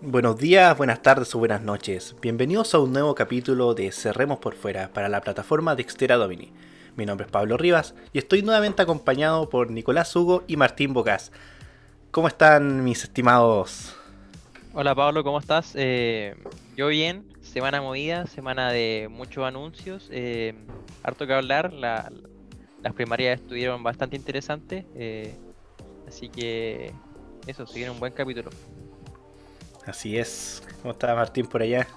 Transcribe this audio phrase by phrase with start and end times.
[0.00, 2.14] Buenos días, buenas tardes o buenas noches.
[2.22, 6.52] Bienvenidos a un nuevo capítulo de Cerremos por Fuera para la plataforma Dextera Domini.
[6.94, 11.32] Mi nombre es Pablo Rivas y estoy nuevamente acompañado por Nicolás Hugo y Martín Bocas.
[12.12, 13.96] ¿Cómo están mis estimados?
[14.72, 15.72] Hola Pablo, ¿cómo estás?
[15.74, 16.36] Eh,
[16.76, 20.54] yo bien, semana movida, semana de muchos anuncios, eh,
[21.02, 22.12] harto que hablar, las
[22.94, 25.34] primarias estuvieron bastante interesantes, eh,
[26.06, 26.94] así que
[27.48, 28.50] eso, se un buen capítulo.
[29.88, 30.62] Así es.
[30.82, 31.88] ¿Cómo está Martín por allá?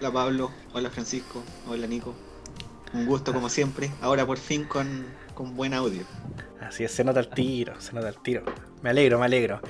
[0.00, 2.12] Hola Pablo, hola Francisco, hola Nico.
[2.92, 3.92] Un gusto como siempre.
[4.02, 5.06] Ahora por fin con,
[5.54, 6.02] buen audio.
[6.60, 8.42] Así es, se nota el tiro, se nota el tiro.
[8.82, 9.60] Me alegro, me alegro.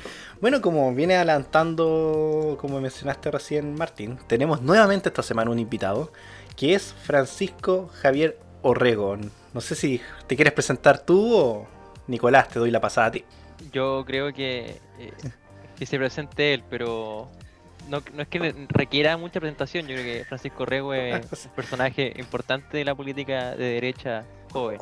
[0.41, 6.11] Bueno, como viene adelantando, como mencionaste recién Martín, tenemos nuevamente esta semana un invitado,
[6.57, 9.19] que es Francisco Javier Orrego.
[9.53, 11.69] No sé si te quieres presentar tú o
[12.07, 13.25] Nicolás, te doy la pasada a ti.
[13.73, 15.13] Yo creo que, eh,
[15.77, 17.31] que se presente él, pero
[17.89, 19.87] no, es que requiera mucha presentación.
[19.87, 24.81] Yo creo que Francisco Rego es un personaje importante de la política de derecha joven.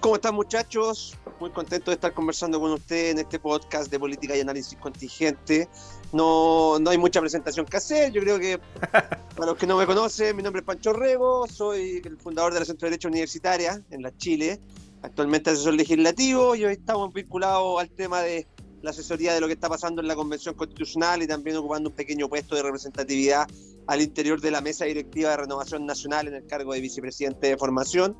[0.00, 1.14] ¿Cómo están muchachos?
[1.40, 5.68] Muy contento de estar conversando con ustedes en este podcast de política y análisis contingente.
[6.12, 8.12] No, no hay mucha presentación que hacer.
[8.12, 8.58] Yo creo que
[9.36, 12.60] para los que no me conocen, mi nombre es Pancho Rego, soy el fundador de
[12.60, 14.58] la Centro de Derecho Universitaria en la Chile,
[15.02, 18.46] actualmente asesor legislativo y hoy estamos vinculados al tema de
[18.82, 21.96] la asesoría de lo que está pasando en la Convención Constitucional y también ocupando un
[21.96, 23.48] pequeño puesto de representatividad
[23.86, 27.56] al interior de la mesa directiva de renovación nacional en el cargo de vicepresidente de
[27.56, 28.16] formación,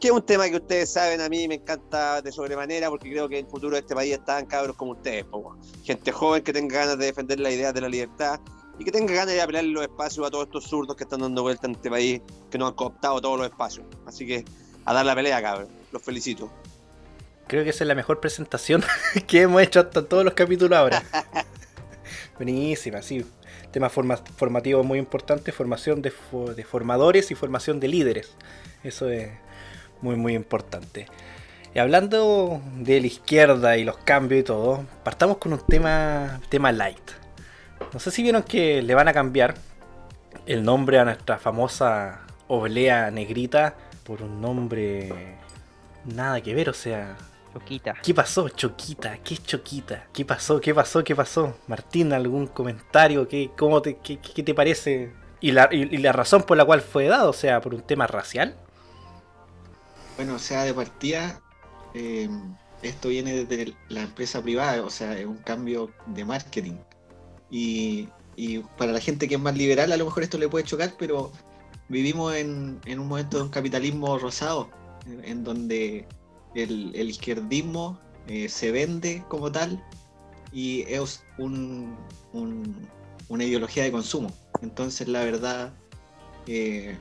[0.00, 3.28] que es un tema que ustedes saben, a mí me encanta de sobremanera porque creo
[3.28, 5.24] que el futuro de este país está en cabros como ustedes,
[5.84, 8.40] gente joven que tenga ganas de defender la idea de la libertad
[8.78, 11.42] y que tenga ganas de apelar los espacios a todos estos zurdos que están dando
[11.42, 13.86] vuelta en este país, que nos han cooptado todos los espacios.
[14.06, 14.44] Así que
[14.84, 15.68] a dar la pelea, cabrón.
[15.92, 16.50] Los felicito.
[17.46, 18.82] Creo que esa es la mejor presentación
[19.26, 21.02] que hemos hecho hasta todos los capítulos ahora.
[22.36, 23.24] Buenísima, sí.
[23.70, 28.34] Tema formativo muy importante, formación de, formadores y formación de líderes.
[28.84, 29.30] Eso es
[30.00, 31.06] muy, muy importante.
[31.74, 36.70] Y hablando de la izquierda y los cambios y todo, partamos con un tema, tema
[36.70, 37.12] light.
[37.92, 39.54] No sé si vieron que le van a cambiar
[40.46, 43.74] el nombre a nuestra famosa oblea negrita
[44.04, 45.38] por un nombre
[46.04, 47.16] nada que ver, o sea,
[47.52, 47.94] Choquita.
[48.02, 49.18] ¿Qué pasó, Choquita?
[49.18, 50.08] ¿Qué es Choquita?
[50.12, 50.60] ¿Qué pasó?
[50.60, 51.04] ¿Qué pasó?
[51.04, 51.56] ¿Qué pasó?
[51.66, 53.28] Martín, ¿algún comentario?
[53.28, 55.12] ¿Qué, cómo te, qué, te parece?
[55.40, 57.30] ¿Y la, y, la razón por la cual fue dado?
[57.30, 58.56] O sea, por un tema racial.
[60.16, 61.40] Bueno, o sea, de partida,
[61.94, 62.28] eh,
[62.82, 66.78] esto viene desde la empresa privada, o sea, es un cambio de marketing.
[67.50, 70.64] Y, y, para la gente que es más liberal, a lo mejor esto le puede
[70.64, 71.32] chocar, pero
[71.88, 74.70] vivimos en, en un momento de un capitalismo rosado,
[75.06, 76.06] en donde
[76.54, 79.82] el, izquierdismo eh, se vende como tal
[80.52, 81.96] y es un,
[83.28, 84.30] una ideología de consumo.
[84.60, 85.72] Entonces, la verdad,
[86.46, 86.96] eh,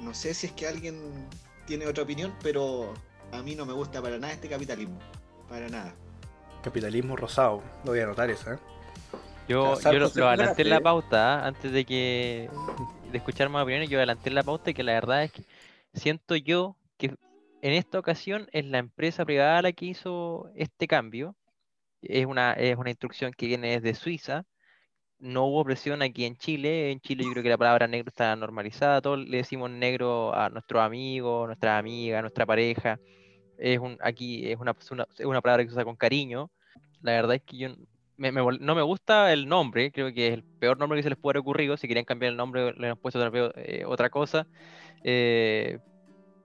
[0.00, 1.28] no sé si es que alguien
[1.66, 2.92] tiene otra opinión, pero
[3.32, 4.98] a mí no me gusta para nada este capitalismo.
[5.48, 5.94] Para nada.
[6.62, 8.58] Capitalismo rosado, lo voy a anotar eso, ¿eh?
[9.48, 12.48] Yo, yo lo, adelanté en la pauta, antes de que
[13.10, 15.42] de escuchar más opiniones, yo adelanté en la pauta y que la verdad es que
[15.92, 17.16] siento yo que
[17.62, 21.36] en esta ocasión es la empresa privada la que hizo este cambio.
[22.02, 24.44] Es una, es una instrucción que viene desde Suiza.
[25.18, 26.90] No hubo presión aquí en Chile.
[26.90, 29.02] En Chile yo creo que la palabra negro está normalizada.
[29.02, 32.98] Todos le decimos negro a nuestros amigos, nuestra amiga, nuestra pareja.
[33.58, 34.74] Es un, aquí es una,
[35.24, 36.50] una, palabra que se usa con cariño.
[37.02, 37.68] La verdad es que yo
[38.16, 41.38] no me gusta el nombre, creo que es el peor nombre que se les puede
[41.38, 41.76] haber ocurrido.
[41.76, 44.46] Si querían cambiar el nombre, le han puesto otra, eh, otra cosa.
[45.04, 45.78] Eh,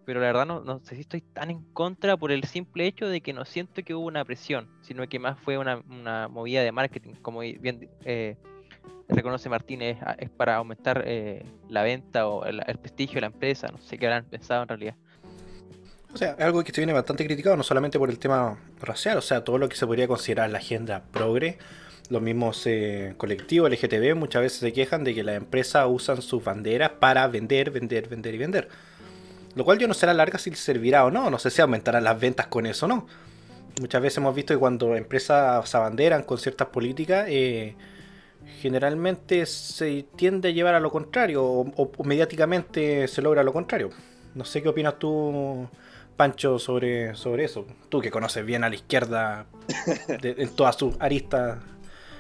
[0.06, 3.08] pero la verdad no, no, sé si estoy tan en contra por el simple hecho
[3.08, 6.62] de que no siento que hubo una presión, sino que más fue una, una movida
[6.62, 8.38] de marketing, como bien eh,
[9.10, 13.80] reconoce Martínez, es para aumentar eh, la venta o el, prestigio de la empresa, no
[13.80, 14.96] sé qué habrán pensado en realidad.
[16.14, 19.22] O sea, algo que se viene bastante criticado, no solamente por el tema racial, o
[19.22, 21.58] sea, todo lo que se podría considerar la agenda progre,
[22.10, 26.44] los mismos eh, colectivos LGTB muchas veces se quejan de que las empresas usan sus
[26.44, 28.70] banderas para vender, vender, vender y vender
[29.56, 31.30] lo cual yo no sé a la larga si servirá o no.
[31.30, 33.08] No sé si aumentarán las ventas con eso o no.
[33.80, 37.76] Muchas veces hemos visto que cuando empresas se abanderan con ciertas políticas, eh,
[38.62, 43.90] generalmente se tiende a llevar a lo contrario o, mediáticamente se logra lo contrario.
[44.34, 45.68] No sé qué opinas tú,
[46.16, 47.66] Pancho, sobre, sobre eso.
[47.90, 49.46] Tú que conoces bien a la izquierda
[50.08, 51.60] en todas sus aristas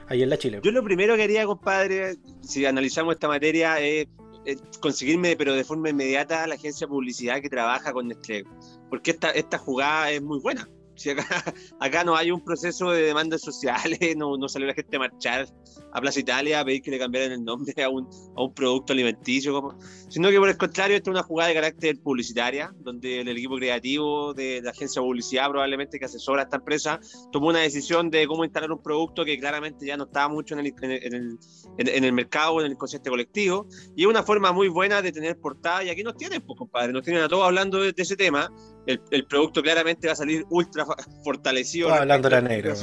[0.08, 0.60] ahí en la Chile.
[0.64, 4.08] Yo lo primero que haría, compadre, si analizamos esta materia, es
[4.46, 8.44] eh, conseguirme, pero de forma inmediata, la agencia de publicidad que trabaja con Nestlé.
[8.90, 10.70] Porque esta, esta jugada es muy buena.
[10.96, 11.26] Si acá,
[11.80, 15.48] acá no hay un proceso de demandas sociales, no, no salió la gente a marchar
[15.92, 18.94] a Plaza Italia a pedir que le cambiaran el nombre a un, a un producto
[18.94, 19.78] alimenticio, como,
[20.10, 23.56] sino que por el contrario, esta es una jugada de carácter publicitaria, donde el equipo
[23.56, 27.00] creativo de la agencia de publicidad, probablemente que asesora a esta empresa,
[27.32, 30.66] tomó una decisión de cómo instalar un producto que claramente ya no estaba mucho en
[30.66, 31.38] el, en el,
[31.78, 35.38] en el, mercado, en el consciente colectivo, y es una forma muy buena de tener
[35.38, 38.52] portada, y aquí nos tienen, pues compadre, nos tienen a todos hablando de, ese tema,
[38.86, 40.86] el, el, producto claramente va a salir ultra
[41.24, 41.94] fortalecido.
[41.94, 42.76] hablando de la negra.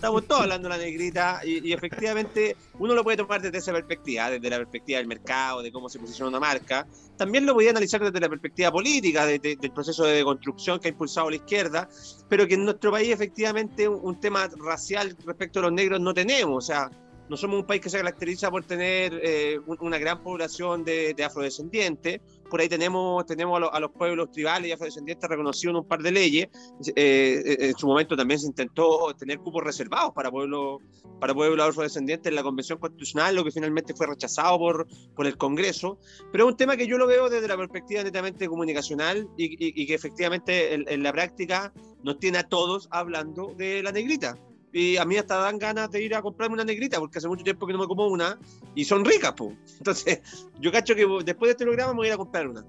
[0.00, 3.70] Estamos todos hablando de la negrita y, y, efectivamente uno lo puede tomar desde esa
[3.70, 6.86] perspectiva, desde la perspectiva del mercado, de cómo se posiciona una marca.
[7.18, 10.90] También lo podía analizar desde la perspectiva política, de, del proceso de construcción que ha
[10.92, 11.86] impulsado la izquierda,
[12.30, 16.14] pero que en nuestro país efectivamente un, un tema racial respecto a los negros no
[16.14, 16.64] tenemos.
[16.64, 16.90] O sea,
[17.30, 22.20] no somos un país que se caracteriza por tener eh, una gran población de, afrodescendientes.
[22.50, 26.10] Por ahí tenemos, tenemos a, los pueblos tribales y afrodescendientes reconocidos en un par de
[26.10, 26.48] leyes.
[26.96, 30.78] Eh, eh, en su momento también se intentó tener cupos reservados para pueblos
[31.20, 35.36] para pueblos afrodescendientes en la Convención Constitucional, lo que finalmente fue rechazado por, por el
[35.36, 35.98] Congreso.
[36.32, 39.94] Pero es un tema que yo lo veo desde la perspectiva netamente comunicacional y, que
[39.94, 44.36] efectivamente en la práctica nos tiene a todos hablando de la negrita
[44.72, 47.44] y a mí hasta dan ganas de ir a comprarme una negrita, porque hace mucho
[47.44, 48.38] tiempo que no me como una,
[48.74, 49.56] y son ricas, pues.
[49.78, 50.20] Entonces,
[50.60, 52.64] yo cacho que después de este programa me voy a ir a comprar una.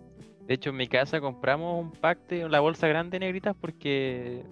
[0.48, 4.44] De hecho, en mi casa compramos un pack de la bolsa grande de negritas porque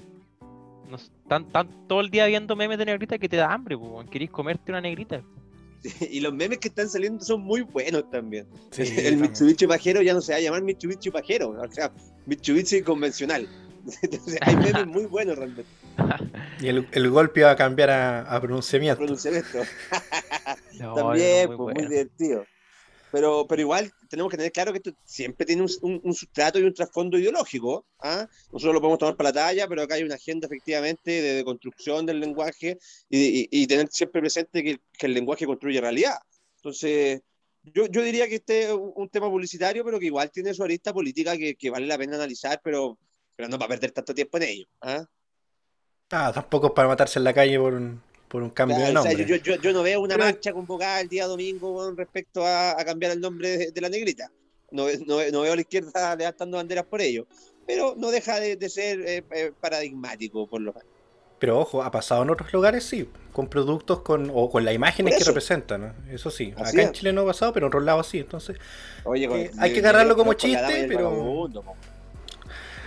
[0.90, 1.46] nos están,
[1.88, 4.10] todo el día viendo memes de negritas que te da hambre, pues.
[4.10, 5.24] Querés comerte una negrita.
[6.12, 8.48] y los memes que están saliendo son muy buenos también.
[8.78, 11.92] el Mitsubishi pajero ya no se va a llamar Mitsubishi pajero, o sea,
[12.26, 13.48] Mitsubishi convencional.
[14.02, 15.66] Entonces, hay memes muy buenos realmente.
[16.62, 18.98] Y el, el, golpe va a cambiar a, a pronunciamiento.
[18.98, 19.60] Pronunciamiento.
[20.78, 22.46] También, pues, muy, divertido.
[23.12, 26.64] Pero, pero igual tenemos que tener claro que esto siempre tiene un, un, sustrato y
[26.64, 27.86] un trasfondo ideológico.
[28.00, 28.28] ¿ah?
[28.52, 32.06] Nosotros lo podemos tomar para la talla, pero acá hay una agenda efectivamente de, construcción
[32.06, 32.78] del lenguaje
[33.10, 36.18] y, y, tener siempre presente que, que, el lenguaje construye realidad.
[36.58, 37.22] Entonces,
[37.64, 40.94] yo, yo diría que este es un, tema publicitario, pero que igual tiene su arista
[40.94, 43.00] política que, que vale la pena analizar, pero,
[43.36, 44.66] pero no para perder tanto tiempo en ello.
[44.82, 45.06] ¿ah?
[46.12, 49.26] Ah, tampoco es para matarse en la calle por un, por un cambio de nombre.
[49.26, 52.86] yo, yo, yo, no veo una marcha convocada el día domingo con respecto a, a
[52.86, 54.32] cambiar el nombre de, la negrita.
[54.72, 57.28] No, no, no, veo a la izquierda levantando banderas por ello.
[57.68, 60.88] Pero no deja de, de ser eh, eh, paradigmático, por lo menos.
[61.40, 65.18] Pero ojo, ha pasado en otros lugares, sí, con productos con, o con las imágenes
[65.18, 65.96] que representan.
[66.12, 68.20] Eso sí, acá en Chile no ha pasado, pero en otros lados sí.
[68.20, 68.58] Entonces,
[69.06, 71.50] Oye, eh, hay que agarrarlo como chiste, pero.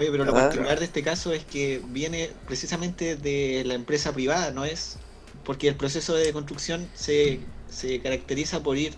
[0.02, 4.50] Oye, pero lo particular de este caso es que viene precisamente de la empresa privada,
[4.50, 4.96] ¿no es?
[5.44, 7.38] Porque el proceso de construcción se,
[7.68, 8.94] se caracteriza por ir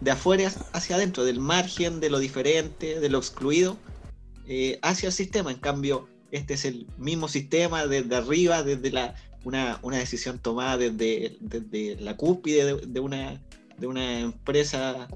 [0.00, 3.78] de afuera hacia adentro, del margen, de lo diferente, de lo excluido,
[4.48, 5.52] eh, hacia el sistema.
[5.52, 9.14] En cambio, este es el mismo sistema desde arriba, desde la,
[9.44, 13.40] una, una decisión tomada desde, desde la cúspide de, una,
[13.78, 15.06] de una empresa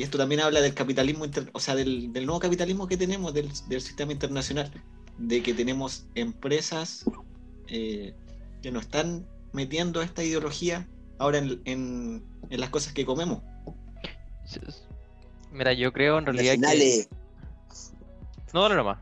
[0.00, 3.52] y esto también habla del capitalismo, o sea, del, nuevo capitalismo que tenemos, del,
[3.82, 4.72] sistema internacional,
[5.18, 7.04] de que tenemos empresas
[7.68, 8.14] eh,
[8.62, 10.88] que nos están metiendo esta ideología
[11.18, 13.42] ahora en, las cosas que comemos.
[15.52, 17.06] Mira, yo creo en realidad que...
[18.54, 18.98] No, no, no más.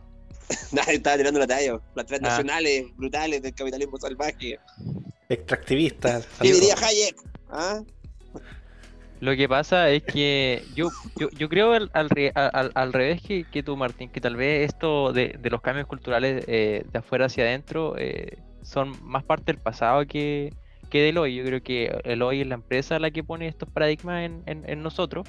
[0.89, 1.81] Estaba tirando la talla.
[1.95, 2.95] Las transnacionales ah.
[2.97, 4.59] brutales del capitalismo salvaje.
[5.29, 6.27] Extractivistas.
[6.43, 7.23] ¿Qué diría Hayek?
[7.51, 7.83] ¿Ah?
[9.21, 13.77] Lo que pasa es que yo, yo, yo creo al, al, revés que, que, tú,
[13.77, 17.97] Martín, que tal vez esto de, de los cambios culturales eh, de afuera hacia adentro
[17.99, 20.53] eh, son más parte del pasado que,
[20.89, 21.35] que del hoy.
[21.35, 24.69] Yo creo que el hoy es la empresa la que pone estos paradigmas en, en,
[24.71, 25.27] en nosotros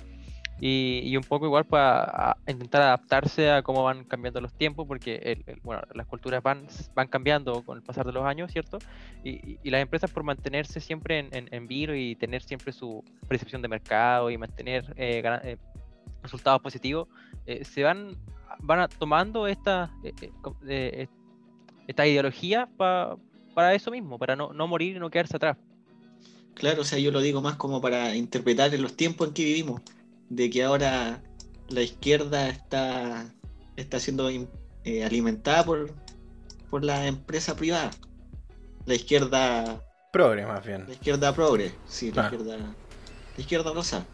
[0.62, 5.82] y, un poco igual para intentar adaptarse a cómo van cambiando los tiempos, porque bueno,
[5.94, 8.80] las culturas van, van cambiando con el pasar de los años, ¿cierto?
[9.24, 13.68] Y, las empresas por mantenerse siempre en, en, vilo y tener siempre su percepción de
[13.68, 15.58] mercado y mantener eh, eh,
[16.24, 17.08] resultados positivos,
[17.46, 18.18] eh, se van,
[18.60, 19.92] van tomando esta,
[21.88, 25.58] esta ideología para eso mismo, para no, no morir y no quedarse atrás.
[26.56, 29.46] Claro, o sea, yo lo digo más como para interpretar en los tiempos en que
[29.46, 29.82] vivimos
[30.30, 31.22] de que ahora
[31.70, 33.26] la izquierda está,
[33.76, 35.92] está siendo eh, alimentada por,
[36.70, 37.92] por la empresa privada.
[38.86, 39.84] La izquierda.
[40.12, 40.86] Progre, más bien.
[40.88, 42.26] La izquierda progre, sí, la, ah.
[42.26, 44.06] izquierda, la izquierda rosa.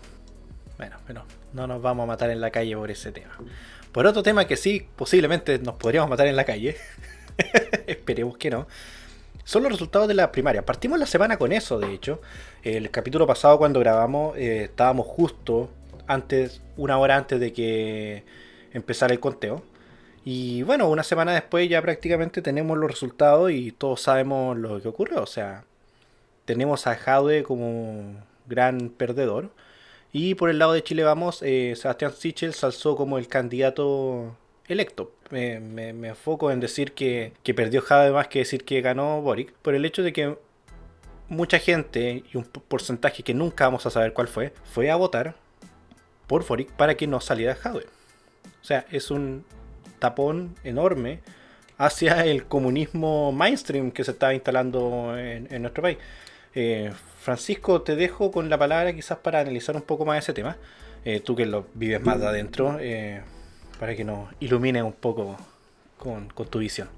[0.78, 3.38] Bueno, pero no nos vamos a matar en la calle por ese tema.
[3.92, 6.76] Por otro tema que sí, posiblemente nos podríamos matar en la calle.
[7.88, 8.68] Esperemos que no.
[9.46, 10.66] Son los resultados de la primaria.
[10.66, 12.20] Partimos la semana con eso, de hecho.
[12.64, 15.70] El capítulo pasado, cuando grabamos, eh, estábamos justo
[16.08, 18.24] antes, una hora antes de que
[18.74, 19.64] empezara el conteo.
[20.24, 24.88] Y bueno, una semana después ya prácticamente tenemos los resultados y todos sabemos lo que
[24.88, 25.22] ocurrió.
[25.22, 25.66] O sea,
[26.46, 28.16] tenemos a Jaude como,
[28.48, 29.52] gran perdedor.
[30.12, 34.36] Y por el lado de Chile Vamos, eh, Sebastián Sichel se alzó como el candidato
[34.68, 35.12] electo.
[35.30, 39.54] Me, me, enfoco en decir que, que perdió Jade más que decir que ganó Boric,
[39.54, 40.38] por el hecho de que
[41.28, 45.36] mucha gente, y un porcentaje que nunca vamos a saber cuál fue, fue a votar
[46.28, 47.86] por Boric para que no saliera Jade.
[48.62, 49.46] O sea, es un
[50.00, 51.20] tapón enorme
[51.78, 55.98] hacia el comunismo mainstream que se está instalando en, nuestro país.
[56.54, 60.58] Eh, Francisco, te dejo con la palabra quizás para analizar un poco más ese tema.
[61.04, 63.22] Eh, tú que lo vives más de adentro, eh,
[63.80, 65.38] para que nos ilumines un poco
[65.98, 66.90] con, tu visión.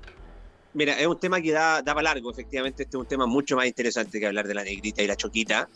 [0.77, 3.55] Mira, es un tema que da, da, para largo, efectivamente, este es un tema mucho
[3.55, 5.67] más interesante que hablar de la negrita y la choquita.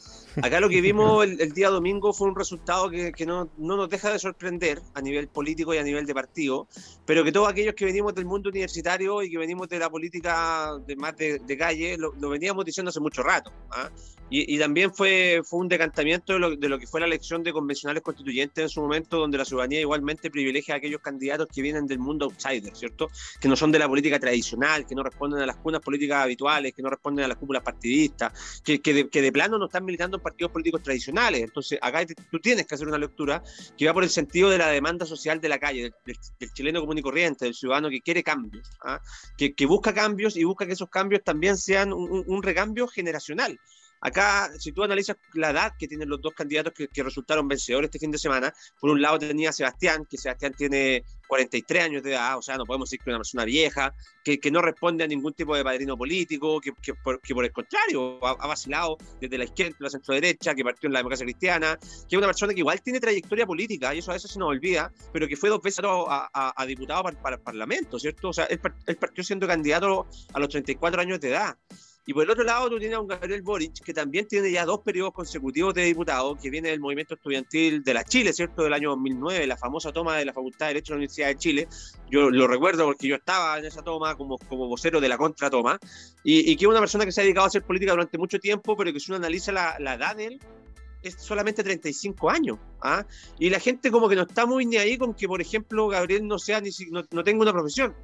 [0.44, 3.90] Acá lo que vimos el, día domingo fue un resultado que, que no, no, nos
[3.90, 6.68] deja de sorprender a nivel político y a nivel de partido,
[7.04, 10.78] pero que todos aquellos que venimos del mundo universitario y que venimos de la política
[10.86, 13.52] de más de, de calle, lo, lo, veníamos diciendo hace mucho rato.
[13.72, 13.90] ¿ah?
[14.34, 17.52] Y, también fue, fue un decantamiento de lo, de lo, que fue la elección de
[17.52, 21.86] convencionales constituyentes en su momento, donde la ciudadanía igualmente privilegia a aquellos candidatos que vienen
[21.86, 23.10] del mundo outsider, ¿cierto?
[23.42, 26.74] Que no son de la política tradicional, que no responden a las cunas políticas habituales,
[26.74, 29.84] que no responden a las cúpulas partidistas, que, que, de, que de plano no están
[29.84, 31.42] militando en partidos políticos tradicionales.
[31.42, 33.44] Entonces, acá tú tienes que hacer una lectura
[33.78, 36.98] que va por el sentido de la demanda social de la calle, del, chileno común
[36.98, 39.02] y corriente, del ciudadano que quiere cambios, ¿ah?
[39.38, 43.60] que, que, busca cambios y busca que esos cambios también sean un, un recambio generacional.
[44.04, 48.00] Acá, si tú analizas la edad que tienen los dos candidatos que, resultaron vencedores este
[48.00, 52.36] fin de semana, por un lado tenía Sebastián, que Sebastián tiene 43 años de edad,
[52.38, 53.94] o sea, no podemos decir que es una persona vieja,
[54.24, 58.98] que, no responde a ningún tipo de padrino político, que, por, el contrario ha, vacilado
[59.20, 62.28] desde la izquierda, la centro derecha, que partió en la democracia cristiana, que es una
[62.28, 65.38] persona que igual tiene trayectoria política, y eso a veces se nos olvida, pero que
[65.38, 68.30] fue dos veces a, diputado para, el Parlamento, ¿cierto?
[68.30, 71.56] O sea, él partió siendo candidato a los 34 años de edad.
[72.06, 74.66] Y por el otro lado, tú tienes a un Gabriel Boric que también tiene ya
[74.66, 78.64] dos periodos consecutivos de diputado, que viene del movimiento estudiantil de la Chile, ¿cierto?
[78.64, 81.38] Del año 2009, la famosa toma de la Facultad de Derecho de la Universidad de
[81.38, 81.68] Chile.
[82.10, 85.80] Yo lo recuerdo porque yo estaba en esa toma como, como vocero de la contratoma.
[86.24, 88.40] Y, y que es una persona que se ha dedicado a hacer política durante mucho
[88.40, 90.40] tiempo, pero que si uno analiza la, la edad de él,
[91.02, 92.58] es solamente 35 años.
[92.82, 93.06] ¿ah?
[93.40, 96.28] Y la gente como que no está muy ni ahí con que, por ejemplo, Gabriel
[96.28, 97.96] no sea ni no, no tenga una profesión.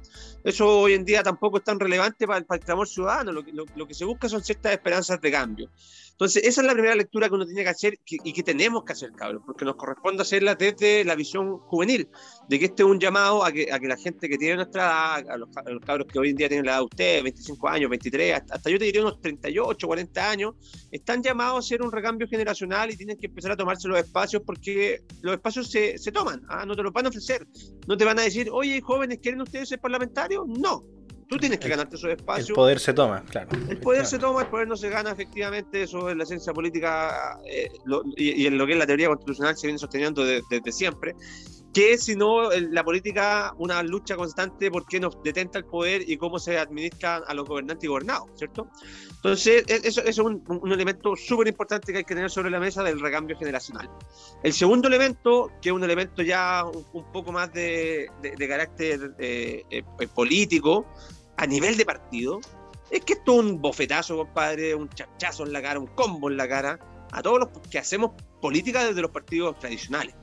[0.44, 3.32] Eso hoy en día tampoco es tan relevante para, para el clamor ciudadano.
[3.32, 5.70] Lo, lo, lo, que se busca son ciertas esperanzas de cambio.
[6.18, 8.92] Entonces, esa es la primera lectura que uno tiene que hacer y que tenemos que
[8.92, 12.08] hacer, cabrón, porque nos corresponde hacerla desde la visión juvenil,
[12.48, 15.20] de que este es un llamado a que, a que la gente que tiene nuestra
[15.20, 15.48] edad, a los,
[15.86, 18.68] cabros que hoy en día tienen la edad de usted, 25 años, 23, hasta, hasta,
[18.68, 20.54] yo te diría unos 38, 40 años,
[20.90, 24.42] están llamados a hacer un recambio generacional y tienen que empezar a tomarse los espacios
[24.44, 26.66] porque los espacios se, se toman, ¿ah?
[26.66, 27.46] no te los van a ofrecer,
[27.86, 30.48] no te van a decir, oye, jóvenes, ¿quieren ustedes ser parlamentarios?
[30.48, 30.84] No,
[31.28, 32.48] Tú tienes que ganarte esos espacios.
[32.48, 33.50] El poder se toma, claro.
[33.68, 37.38] El poder se toma, el poder no se gana, efectivamente, eso es la ciencia política
[37.44, 37.68] eh,
[38.16, 41.14] y, en lo que es la teoría constitucional se viene sosteniendo desde siempre.
[41.74, 46.02] Que es, si no, la política, una lucha constante por qué nos detenta el poder
[46.08, 48.70] y cómo se administran a los gobernantes y gobernados, ¿cierto?
[49.16, 52.82] Entonces, e, eso, es un, elemento súper importante que hay que tener sobre la mesa
[52.82, 53.90] del recambio generacional.
[54.42, 58.08] El segundo elemento, que es un elemento ya un, poco más de,
[58.38, 59.82] carácter eh, eh,
[60.14, 60.86] político,
[61.38, 62.40] a nivel de partido,
[62.90, 66.36] es que esto es un bofetazo, compadre, un chachazo en la cara, un combo en
[66.36, 66.78] la cara
[67.12, 70.14] a todos los que hacemos política desde los partidos tradicionales.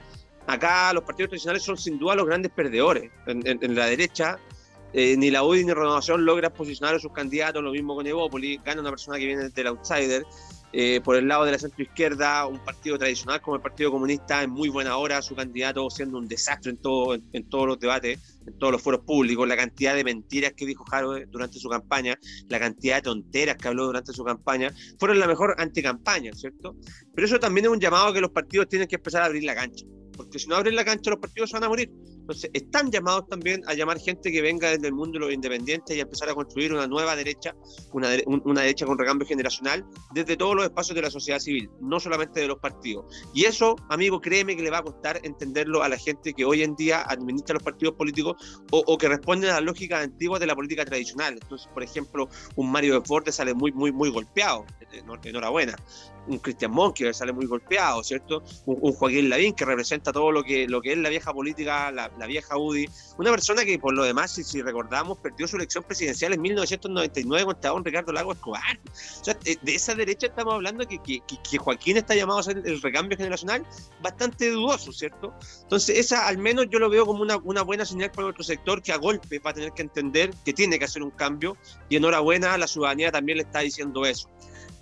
[0.45, 3.11] Acá los partidos tradicionales son sin duda los grandes perdedores.
[3.27, 4.37] En, la derecha,
[4.93, 8.61] eh, ni la UDI ni Renovación logran posicionar a sus candidatos, lo mismo con Evópolis,
[8.63, 10.25] gana una persona que viene del outsider.
[10.77, 14.43] Eh, por el lado de la centro izquierda, un partido tradicional como el Partido Comunista
[14.43, 18.19] en muy buena hora, su candidato siendo un desastre en, todo, en, todos los debates,
[18.45, 22.19] en todos los foros públicos, la cantidad de mentiras que dijo Jaro durante su campaña,
[22.49, 26.75] la cantidad de tonteras que habló durante su campaña, fueron la mejor anticampaña, ¿cierto?
[27.13, 29.45] Pero eso también es un llamado a que los partidos tienen que empezar a abrir
[29.45, 31.89] la cancha, porque si no abren la cancha los partidos van a morir.
[32.25, 35.95] Entonces, están llamados también a llamar gente que venga desde el mundo de los independientes
[35.95, 37.55] y a empezar a construir una nueva derecha,
[37.93, 41.99] una, una derecha con recambio generacional desde todos los espacios de la sociedad civil, no
[41.99, 43.05] solamente de los partidos.
[43.35, 46.63] Y eso, amigo, créeme que le va a costar entenderlo a la gente que hoy
[46.63, 50.55] en día administra los partidos políticos o, que responden a las lógicas antiguas de la
[50.55, 51.37] política tradicional.
[51.39, 54.65] Entonces, por ejemplo, un Mario de Forte sale muy, muy, muy golpeado.
[55.23, 55.75] Enhorabuena
[56.27, 58.43] un Christian Monk sale muy golpeado, ¿cierto?
[58.65, 62.09] Un, Joaquín Lavín que representa todo lo que, lo que es la vieja política, la,
[62.27, 62.89] vieja UDI.
[63.17, 67.71] Una persona que, por lo demás, si, recordamos, perdió su elección presidencial en 1999 contra
[67.71, 68.79] don Ricardo Lago Escobar.
[69.21, 72.61] O sea, de, esa derecha estamos hablando que, que, que, Joaquín está llamado a hacer
[72.65, 73.65] el recambio generacional
[74.01, 75.33] bastante dudoso, ¿cierto?
[75.63, 78.81] Entonces, esa al menos yo lo veo como una, una buena señal para nuestro sector
[78.81, 81.57] que a golpe va a tener que entender que tiene que hacer un cambio
[81.89, 84.29] y enhorabuena, la ciudadanía también le está diciendo eso.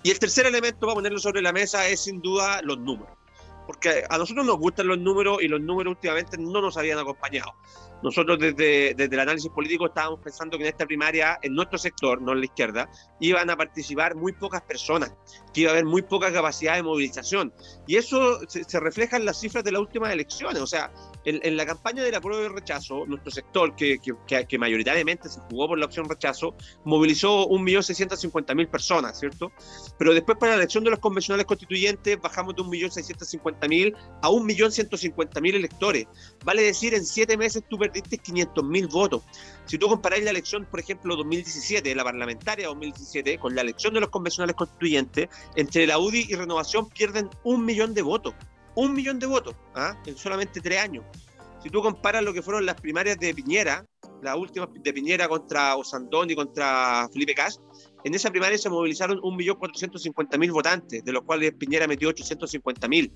[0.03, 3.17] Y el tercer elemento para ponerlo sobre la mesa es sin duda los números.
[3.65, 7.53] Porque a nosotros nos gustan los números y los números últimamente no nos habían acompañado.
[8.03, 12.21] Nosotros desde, desde el análisis político estábamos pensando que en esta primaria, en nuestro sector,
[12.21, 12.89] no en la izquierda,
[13.21, 15.13] iban a participar muy pocas personas,
[15.53, 17.53] que iba a haber muy poca capacidad de movilización.
[17.87, 20.61] Y eso se, se refleja en las cifras de las últimas elecciones.
[20.61, 20.91] O sea,
[21.25, 23.99] en, la campaña de la prueba de rechazo, nuestro sector, que,
[24.57, 29.51] mayoritariamente se jugó por la opción rechazo, movilizó 1.650.000 personas, ¿cierto?
[29.97, 36.07] Pero después para la elección de los convencionales constituyentes bajamos de 1.650.000 a 1.150.000 electores.
[36.43, 39.23] Vale decir, en siete meses tú perdiste 500.000 votos.
[39.65, 44.01] Si tú comparás la elección, por ejemplo, 2017, la parlamentaria 2017, con la elección de
[44.01, 48.33] los convencionales constituyentes, entre la UDI y Renovación pierden un millón de votos
[48.75, 49.97] un millón de votos ¿ah?
[50.05, 51.05] en solamente tres años.
[51.61, 53.85] Si tú comparas lo que fueron las primarias de Piñera,
[54.21, 57.61] la última de Piñera contra Osandón y contra Felipe Cas,
[58.03, 63.11] en esa primaria se movilizaron 1.450.000 votantes, de los cuales Piñera metió 850.000.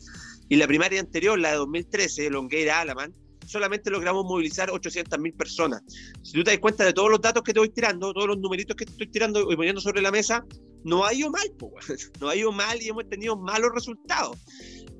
[0.47, 3.13] Y la primaria anterior, la de 2013, Longueira Alaman,
[3.45, 5.81] solamente logramos movilizar 800.000 personas.
[6.21, 8.37] Si tú te das cuenta de todos los datos que te voy tirando, todos los
[8.37, 10.45] numeritos que te estoy tirando y poniendo sobre la mesa,
[10.83, 11.47] no ha ido mal,
[12.21, 14.37] no ha ido mal y hemos tenido malos resultados.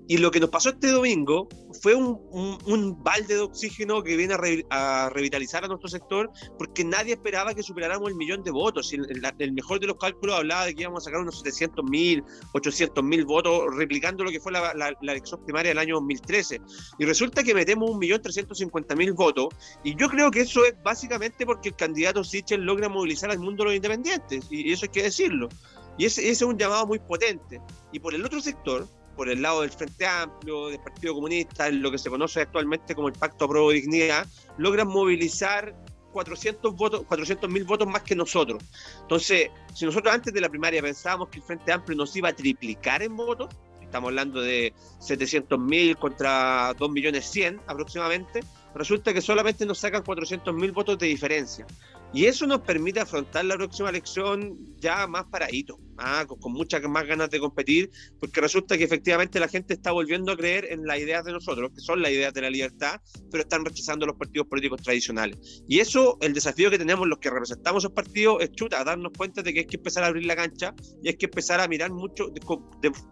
[0.09, 1.49] Y lo que nos pasó este domingo
[1.81, 2.17] fue un,
[2.65, 4.35] un, balde de oxígeno que viene
[4.69, 8.93] a, revitalizar a nuestro sector, porque nadie esperaba que superáramos el millón de votos.
[8.93, 9.05] El,
[9.39, 12.23] el, mejor de los cálculos hablaba de que íbamos a sacar unos 700 mil,
[12.53, 16.61] 800 mil votos, replicando lo que fue la, la, elección primaria del año 2013.
[16.99, 19.49] Y resulta que metemos un millón 350 mil votos,
[19.83, 23.63] y yo creo que eso es básicamente porque el candidato Sichel logra movilizar al mundo
[23.63, 25.49] de los independientes, y eso hay que decirlo.
[25.97, 27.59] Y ese, ese es un llamado muy potente.
[27.91, 28.87] Y por el otro sector,
[29.17, 32.93] por el lado del Frente Amplio, del Partido Comunista, en lo que se conoce actualmente
[32.95, 35.75] como el Pacto Pro Dignidad, logran movilizar
[36.13, 38.63] 400 votos, 400 mil votos más que nosotros.
[39.01, 42.33] Entonces, si nosotros antes de la primaria pensábamos que el Frente Amplio nos iba a
[42.33, 43.49] triplicar en votos,
[43.81, 48.41] estamos hablando de 700 mil contra 2 millones 100 aproximadamente,
[48.75, 51.65] resulta que solamente nos sacan 400 mil votos de diferencia.
[52.13, 56.25] Y eso nos permite afrontar la próxima elección ya más paradito, ¿ah?
[56.25, 60.37] con, muchas más ganas de competir, porque resulta que efectivamente la gente está volviendo a
[60.37, 63.65] creer en las ideas de nosotros, que son las ideas de la libertad, pero están
[63.65, 65.63] rechazando los partidos políticos tradicionales.
[65.67, 69.41] Y eso, el desafío que tenemos los que representamos esos partidos es chuta, darnos cuenta
[69.41, 71.91] de que hay que empezar a abrir la cancha y hay que empezar a mirar
[71.91, 72.41] mucho de,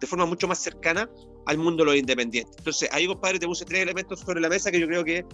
[0.00, 1.08] de forma mucho más cercana
[1.44, 2.56] al mundo de los independientes.
[2.58, 5.24] Entonces, ahí, compadre, te puse tres elementos sobre la mesa que yo creo que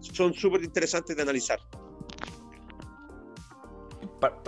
[0.00, 1.60] son súper interesantes de analizar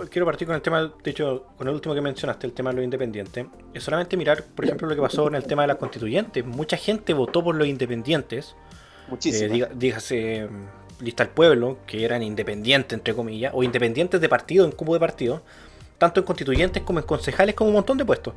[0.09, 2.77] quiero partir con el tema, de hecho, con el último que mencionaste, el tema de
[2.77, 3.45] los independientes.
[3.73, 6.45] Es solamente mirar, por ejemplo, lo que pasó en el tema de las constituyentes.
[6.45, 8.55] Mucha gente votó por los independientes.
[9.07, 9.55] Muchísimo.
[9.55, 10.47] Eh, dígase,
[10.99, 14.99] lista al pueblo, que eran independientes, entre comillas, o independientes de partido, en cubo de
[14.99, 15.41] partido,
[15.97, 18.33] tanto en constituyentes como en concejales, como un montón de puestos.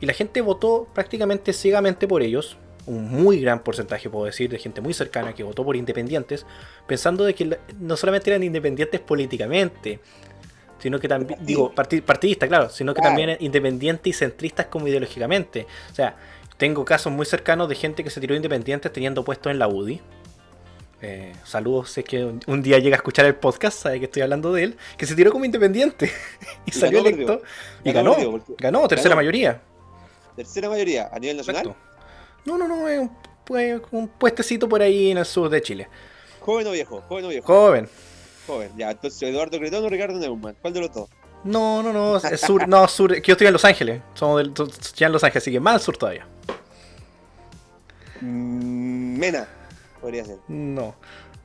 [0.00, 2.56] Y la gente votó prácticamente ciegamente por ellos,
[2.86, 6.44] un muy gran porcentaje, puedo decir, de gente muy cercana que votó por independientes,
[6.86, 10.00] pensando de que no solamente eran independientes políticamente,
[10.82, 15.64] sino que también, digo, partidista, claro, sino que también independientes y centristas como ideológicamente.
[15.92, 16.16] O sea,
[16.56, 20.00] tengo casos muy cercanos de gente que se tiró independiente teniendo puesto en la UDI.
[21.00, 24.52] Eh, saludos, sé que un, día llega a escuchar el podcast, sabe que estoy hablando
[24.52, 26.10] de él, que se tiró como independiente
[26.66, 27.42] y, salió electo
[27.84, 28.16] y ganó,
[28.58, 29.62] ganó, tercera mayoría.
[30.34, 31.76] Tercera mayoría a nivel nacional.
[32.44, 35.88] No, no, no, es un, un puestecito por ahí en el sur de Chile.
[36.40, 37.04] ¿Joven o viejo?
[37.08, 37.46] ¿Joven o viejo?
[37.46, 37.88] Joven.
[38.46, 41.08] Joven, ya, entonces Eduardo Cretón o Ricardo Neumann, ¿cuál de los dos?
[41.44, 44.54] No, no, no, es sur, no, sur, que yo estoy en Los Ángeles, somos del,
[44.94, 46.26] ya en Los Ángeles, así que más al sur todavía.
[48.20, 49.48] Mm, Mena,
[50.00, 50.38] podría ser.
[50.48, 50.94] No.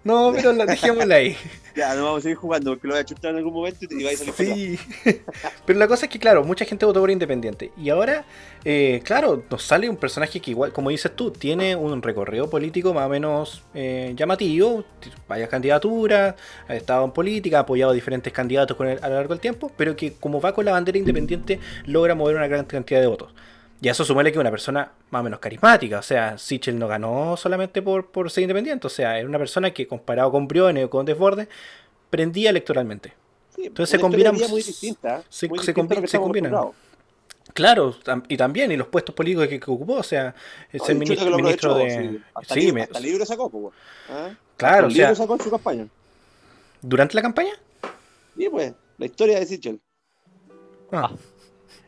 [0.07, 1.35] No, pero la, dejémosla ahí.
[1.75, 4.03] ya, no vamos a seguir jugando porque lo voy a chutar en algún momento y
[4.05, 4.79] vais a salir Sí,
[5.65, 7.73] pero la cosa es que, claro, mucha gente votó por Independiente.
[7.75, 8.23] Y ahora,
[8.63, 12.93] eh, claro, nos sale un personaje que, igual, como dices tú, tiene un recorrido político
[12.93, 14.85] más o menos eh, llamativo,
[15.27, 16.35] varias candidaturas,
[16.69, 19.69] ha estado en política, ha apoyado a diferentes candidatos con a lo largo del tiempo,
[19.75, 23.33] pero que, como va con la bandera independiente, logra mover una gran cantidad de votos.
[23.81, 25.99] Y a eso sumarle que es una persona más o menos carismática.
[25.99, 28.87] O sea, Sichel no ganó solamente por, por ser independiente.
[28.87, 31.47] O sea, era una persona que comparado con Briones o con Desbordes,
[32.09, 33.13] prendía electoralmente.
[33.57, 34.35] Entonces se combinan.
[34.49, 35.73] Muy distinta, se, se,
[36.19, 36.53] combinan.
[37.53, 37.95] Claro,
[38.27, 40.35] y también, y los puestos políticos que, ocupó, o sea,
[40.71, 42.21] ser ministro, ministro de.
[42.49, 43.73] Sí, hasta, libro sacó, pues,
[44.09, 44.29] ¿ah?
[44.57, 45.87] Claro, o sea, libro sacó en su campaña.
[46.81, 47.53] ¿Durante la campaña?
[48.37, 49.81] Sí, pues, la historia de Sichel.
[50.91, 51.11] Ah,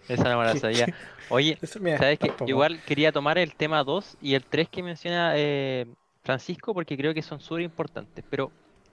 [0.08, 0.88] esa no me la sabía.
[1.30, 2.32] Oye, ¿sabes qué?
[2.48, 5.86] Igual quería tomar el tema 2 y el 3 que menciona eh,
[6.24, 8.52] Francisco porque creo que son súper importantes, pero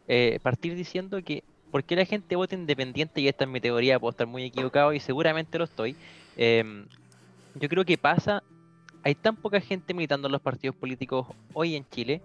[0.08, 3.20] eh, partir diciendo que ¿por qué la gente vota independiente?
[3.20, 5.96] Y esta es mi teoría, puedo estar muy equivocado y seguramente lo estoy.
[6.36, 6.86] Em,
[7.54, 8.42] yo creo que pasa,
[9.02, 12.20] hay tan poca gente militando en los partidos políticos hoy en Chile,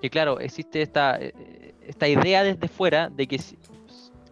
[0.00, 3.40] que claro, existe esta, eh, esta idea desde fuera de que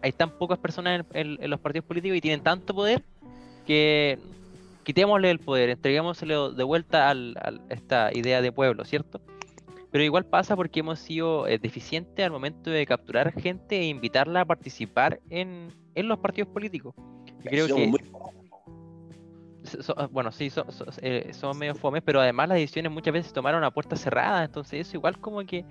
[0.01, 3.03] hay tan pocas personas en, los partidos políticos y tienen tanto poder
[3.65, 4.17] que
[4.83, 7.15] quitémosle el poder, entreguémosle de vuelta a
[7.69, 9.21] esta idea de pueblo, ¿cierto?
[9.91, 14.41] Pero igual pasa porque hemos sido eh, deficientes al momento de capturar gente e invitarla
[14.41, 16.95] a participar en, los partidos políticos.
[17.43, 17.91] creo que...
[19.95, 20.51] Ah, bueno, sí,
[21.01, 24.43] eh, son, medio fomes, pero además las decisiones muchas veces se tomaron a puerta cerrada,
[24.43, 25.63] entonces eso igual como que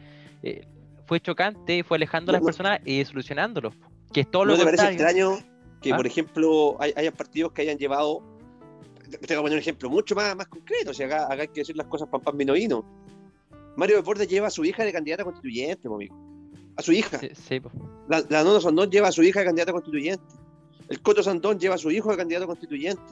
[0.42, 0.66] eh,
[1.06, 3.74] fue chocante, y fue alejando a las personas y solucionándolos.
[4.12, 5.38] Que es todo lo ¿No te parece extraño
[5.82, 5.96] que, ¿Ah?
[5.96, 8.22] por ejemplo, hay, haya partidos que hayan llevado,
[9.10, 11.76] te voy a poner un ejemplo mucho más, más concreto, si acá, hay que decir
[11.76, 12.84] las cosas pan pan vino vino.
[13.76, 16.16] Mario Deportes lleva a su hija de candidata constituyente, amigo.
[16.76, 17.18] A su hija.
[17.18, 17.60] Sí,
[18.08, 20.34] la, la Nona Sandón lleva a su hija de candidata constituyente.
[20.88, 23.02] El Coto Sandón lleva a su hijo de candidato constituyente.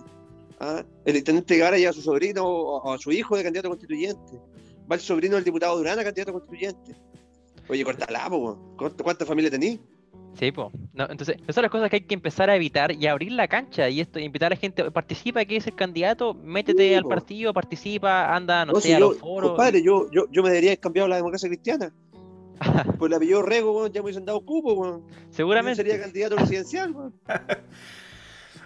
[0.61, 0.85] ¿Ah?
[1.05, 4.41] El intendente Gara lleva a su sobrino o a su hijo de candidato constituyente.
[4.91, 6.97] Va el sobrino del diputado Durán a candidato constituyente.
[7.69, 8.29] Oye, cortala,
[8.77, 9.79] ¿cuántas familias tenés?
[10.35, 10.69] Sí, pues.
[10.93, 13.49] No, entonces, esas son las cosas que hay que empezar a evitar y abrir la
[13.49, 17.53] cancha y esto, invitar a la gente, participa que es el candidato, métete al partido,
[17.53, 19.51] participa, anda, no, sé, a los foros.
[19.51, 21.93] Compadre, yo, yo, yo me debería haber cambiado la democracia cristiana.
[22.99, 25.77] pues la pilló Rego, ya me hubiesen dado cupo, Seguramente.
[25.77, 26.95] sería candidato presidencial,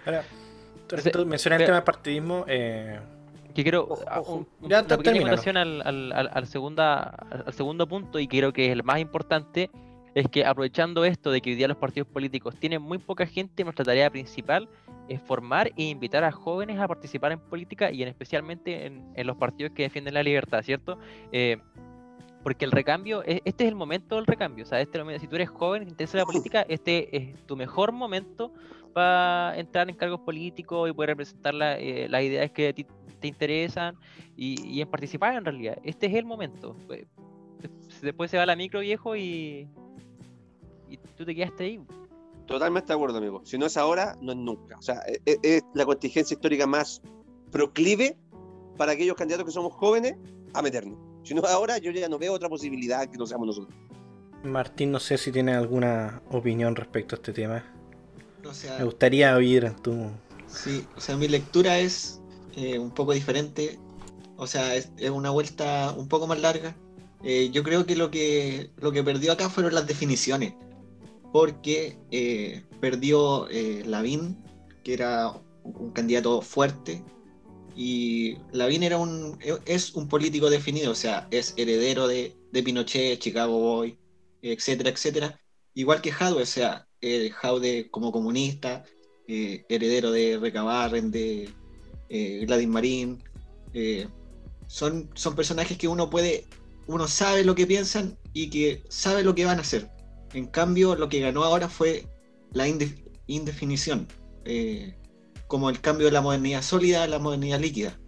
[0.05, 0.25] Ahora,
[1.13, 2.45] tú mencionas el tema del partidismo.
[2.49, 2.99] Eh...
[3.55, 3.99] Que quiero
[4.63, 8.83] ya una pequeña al, al, al, segunda, al segundo punto y creo que es el
[8.83, 9.71] más importante
[10.15, 13.65] es que aprovechando esto de que hoy día los partidos políticos tienen muy poca gente,
[13.65, 14.69] nuestra tarea principal
[15.09, 19.37] es formar e invitar a jóvenes a participar en política y en especialmente en, los
[19.37, 20.99] partidos que defienden la libertad, ¿cierto?
[21.33, 21.59] Eh,
[22.43, 25.37] porque el recambio, e, este es el momento del recambio, o sea, este si tú
[25.37, 28.53] eres joven y te interesa la política, este es tu mejor momento
[28.93, 32.87] para entrar en cargos políticos y poder representar eh, las ideas que te,
[33.29, 33.95] interesan
[34.37, 35.79] y, y, en participar en realidad.
[35.85, 36.77] Este es el momento.
[38.03, 39.69] Después se va la micro viejo y,
[40.89, 41.81] y tú te quedaste ahí.
[42.47, 43.43] Totalmente de acuerdo, amigo.
[43.45, 44.77] Si no es ahora, no es nunca.
[44.79, 47.01] O sea, e, e, es, la contingencia histórica más
[47.51, 48.17] proclive
[48.77, 50.17] para aquellos candidatos que somos jóvenes
[50.55, 50.99] a meternos.
[51.23, 53.75] Si no es ahora, yo ya no veo otra posibilidad que no seamos nosotros.
[54.43, 57.65] Martín, no sé si tiene alguna opinión respecto a este tema.
[58.79, 60.11] Me gustaría oír tu...
[60.49, 62.21] Sí, o sea, mi lectura es
[62.57, 63.79] eh, un poco diferente.
[64.37, 66.75] O sea, es, una vuelta un poco más larga.
[67.25, 70.55] Eh, yo creo que lo, que lo que perdió acá fueron las definiciones
[71.33, 74.37] porque eh, perdió eh, Lavín,
[74.85, 75.33] que era
[75.65, 77.03] un candidato fuerte,
[77.75, 83.59] y Lavín era un, es un político definido, o sea, es heredero de, Pinochet, Chicago
[83.59, 83.97] Boy,
[84.43, 85.41] etcétera, etcétera.
[85.73, 87.33] Igual que Jadwe, o sea, eh,
[87.91, 88.85] como comunista,
[89.27, 91.49] heredero de Recabarren, de
[92.11, 93.23] Gladys Marín.
[94.67, 96.45] son, son personajes que uno puede,
[96.87, 99.91] uno sabe lo que piensan y que sabe lo que van a hacer.
[100.33, 102.07] En cambio, lo que ganó ahora fue
[102.53, 102.67] la
[103.27, 104.09] indefinición,
[104.45, 104.95] eh,
[105.47, 107.99] como el cambio de la modernidad sólida a la modernidad líquida.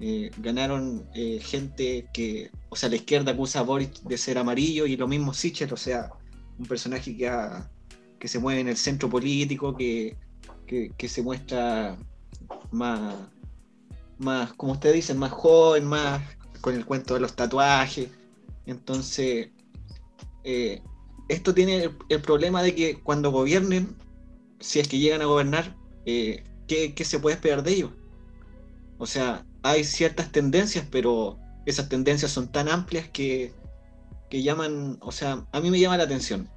[0.00, 4.86] Eh, ganaron eh, gente que, o sea, la izquierda acusa a Boris de ser amarillo
[4.86, 6.10] y lo mismo Sichel, o sea,
[6.58, 7.30] un personaje que,
[8.18, 10.16] que se mueve en el centro político, que,
[10.66, 11.98] que, se muestra
[12.70, 13.14] más,
[14.18, 16.22] más, como ustedes dicen, más joven, más
[16.60, 18.08] con el cuento de los tatuajes.
[18.66, 19.48] Entonces,
[21.30, 23.96] esto tiene el, problema de que cuando gobiernen,
[24.58, 27.90] si es que llegan a gobernar, eh, ¿qué, se puede esperar de ellos?
[28.98, 33.52] O sea, hay ciertas tendencias, pero esas tendencias son tan amplias que,
[34.30, 36.48] llaman, o sea, a mí me llama la atención.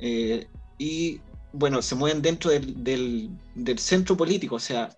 [0.00, 1.20] Eh, y
[1.52, 3.30] bueno, se mueven dentro del,
[3.76, 4.90] centro político, o sea,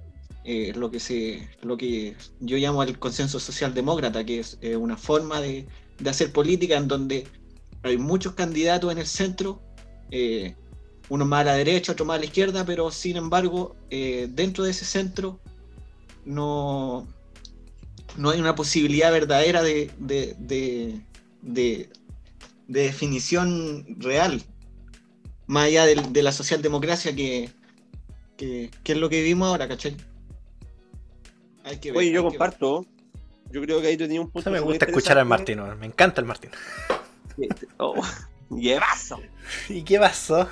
[0.46, 4.96] eh, lo, que se, lo que yo llamo el consenso social demócrata, que es una
[4.96, 5.66] forma de,
[5.98, 7.26] de, hacer política en donde
[7.82, 9.61] hay muchos candidatos en el centro,
[10.11, 10.54] eh,
[11.09, 14.64] uno más a la derecha, otro más a la izquierda, pero sin embargo, eh, dentro
[14.64, 15.38] de ese centro
[16.24, 17.06] no,
[18.16, 21.90] no hay una posibilidad verdadera de, de,
[22.66, 24.42] definición real,
[25.46, 27.50] más allá de, la socialdemocracia que,
[28.37, 29.96] que, es lo que vivimos ahora, ¿cachai?
[31.94, 32.87] Oye, yo comparto.
[33.50, 34.50] Yo creo que ahí tenía un punto.
[34.50, 36.50] me gusta escuchar al Martín, me encanta el Martín.
[37.79, 37.94] Oh,
[38.50, 39.20] ¿Y qué pasó?
[39.68, 40.48] ¿Y qué pasó?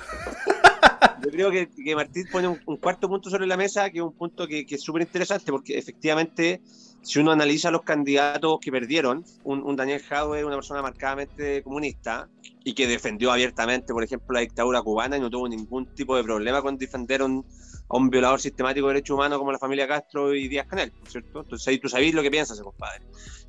[1.23, 4.13] Yo creo que, que Martín pone un, cuarto punto sobre la mesa, que es un
[4.13, 6.61] punto que, es súper interesante, porque efectivamente,
[7.05, 12.27] si uno analiza los candidatos que perdieron, un, Daniel Jadwe es una persona marcadamente comunista
[12.63, 16.23] y que defendió abiertamente, por ejemplo, la dictadura cubana y no tuvo ningún tipo de
[16.23, 17.45] problema con defender un,
[17.89, 21.41] a un violador sistemático de derechos humanos como la familia Castro y Díaz Canel, ¿cierto?
[21.41, 23.05] Entonces ahí tú sabés lo que piensas, compadre.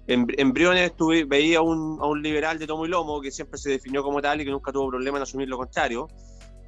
[0.07, 3.31] En, en Briones tuve, veía a un, a un liberal de tomo y lomo que
[3.31, 6.09] siempre se definió como tal y que nunca tuvo problema en asumir lo contrario.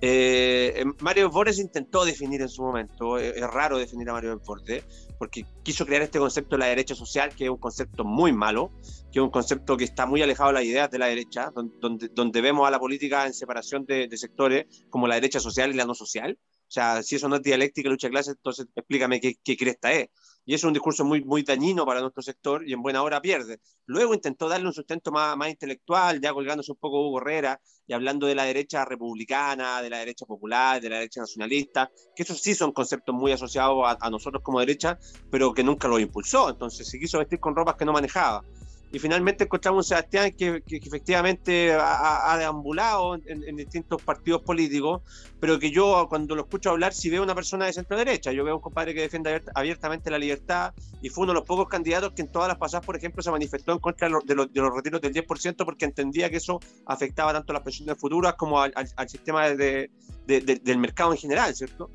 [0.00, 4.84] Eh, Mario Borges intentó definir en su momento, es, raro definir a Mario Borges,
[5.18, 8.70] porque quiso crear este concepto de la derecha social, que es un concepto muy malo,
[9.10, 12.08] que es un concepto que está muy alejado de las ideas de la derecha, donde,
[12.08, 15.74] donde vemos a la política en separación de, de, sectores como la derecha social y
[15.74, 16.38] la no social.
[16.40, 19.92] O sea, si eso no es dialéctica, lucha de clases, entonces explícame qué, qué cresta
[19.92, 20.08] es
[20.48, 23.60] y es un discurso muy, muy dañino para nuestro sector y en buena hora pierde.
[23.84, 27.92] Luego intentó darle un sustento más, más intelectual, ya colgándose un poco Hugo Herrera y
[27.92, 32.40] hablando de la derecha republicana, de la derecha popular, de la derecha nacionalista, que esos
[32.40, 34.98] sí son conceptos muy asociados a, a nosotros como derecha,
[35.30, 36.48] pero que nunca lo impulsó.
[36.48, 38.42] Entonces se quiso vestir con ropas que no manejaba
[38.90, 44.42] y finalmente encontramos un Sebastián que, que, efectivamente ha, ha deambulado en, en, distintos partidos
[44.42, 45.02] políticos,
[45.40, 48.44] pero que yo cuando lo escucho hablar sí veo una persona de centro derecha, yo
[48.44, 50.72] veo un compadre que defiende abiertamente la libertad
[51.02, 53.30] y fue uno de los pocos candidatos que en todas las pasadas, por ejemplo, se
[53.30, 57.32] manifestó en contra de los, de los, retiros del 10% porque entendía que eso afectaba
[57.34, 59.90] tanto a las pensiones futuras como al, al, al sistema de,
[60.26, 61.90] de, del mercado en general, ¿cierto?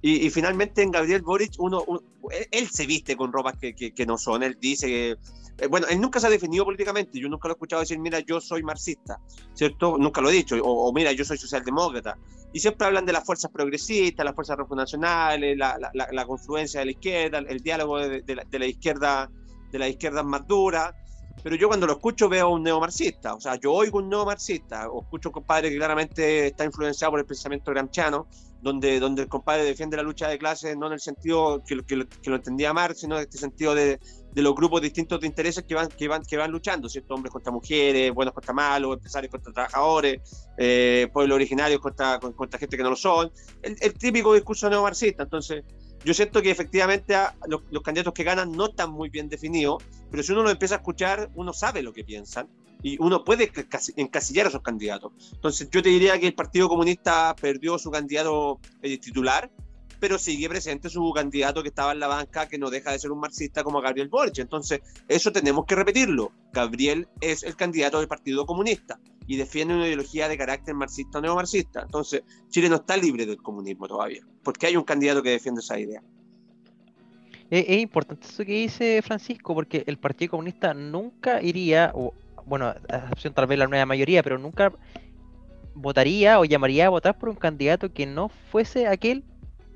[0.00, 2.00] Y, y, finalmente en Gabriel Boric, uno, uno
[2.52, 5.16] él, se viste con ropas que, que, que, no son, él dice que
[5.66, 8.40] bueno, él nunca se ha definido políticamente, yo nunca lo he escuchado decir, mira, yo
[8.40, 9.18] soy marxista,
[9.54, 9.98] ¿cierto?
[9.98, 12.16] Nunca lo he dicho, o, o mira, yo soy socialdemócrata.
[12.52, 16.86] Y siempre hablan de las fuerzas progresistas, las fuerzas refundacionales, la, la, la, confluencia de
[16.86, 19.30] la izquierda, el diálogo de, de, la, de la, izquierda,
[19.70, 20.94] de la izquierda más dura.
[21.42, 25.02] Pero yo cuando lo escucho veo un neomarxista, o sea, yo oigo un neomarxista, o
[25.02, 28.26] escucho un compadre que claramente está influenciado por el pensamiento gramsciano,
[28.60, 32.06] donde, donde el compadre defiende la lucha de clases no en el sentido que, que,
[32.22, 34.00] que lo entendía Marx, sino en este sentido de,
[34.32, 37.14] de los grupos distintos de intereses que van, que van, que van luchando, ¿cierto?
[37.14, 42.76] Hombres contra mujeres, buenos contra malos, empresarios contra trabajadores, eh, pueblos originarios contra, contra gente
[42.76, 43.30] que no lo son.
[43.62, 45.24] El, el típico discurso neomarxista.
[45.24, 45.64] Entonces,
[46.04, 47.14] yo siento que efectivamente
[47.48, 50.76] los, los, candidatos que ganan no están muy bien definidos, pero si uno lo empieza
[50.76, 52.48] a escuchar, uno sabe lo que piensan
[52.82, 53.50] y uno puede
[53.96, 55.12] encasillar a esos candidatos.
[55.32, 59.50] Entonces, yo te diría que el Partido Comunista perdió su candidato eh, titular,
[60.00, 63.10] pero sigue presente su candidato que estaba en la banca, que no deja de ser
[63.10, 64.38] un marxista como Gabriel Boric.
[64.38, 66.32] Entonces, eso tenemos que repetirlo.
[66.52, 71.20] Gabriel es el candidato del Partido Comunista y defiende una ideología de carácter marxista o
[71.20, 71.82] neomarxista.
[71.82, 75.78] Entonces, Chile no está libre del comunismo todavía, porque hay un candidato que defiende esa
[75.78, 76.02] idea.
[77.50, 82.12] Es, importante eso que dice Francisco, porque el Partido Comunista nunca iría, o
[82.46, 84.72] bueno, a excepción tal vez la nueva mayoría, pero nunca
[85.74, 89.24] votaría o llamaría a votar por un candidato que no fuese aquel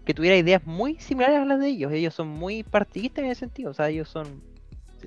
[0.05, 1.93] que tuviera ideas muy similares a las de ellos.
[1.93, 3.71] Ellos son muy partidistas en ese sentido.
[3.71, 4.43] O sea, ellos son.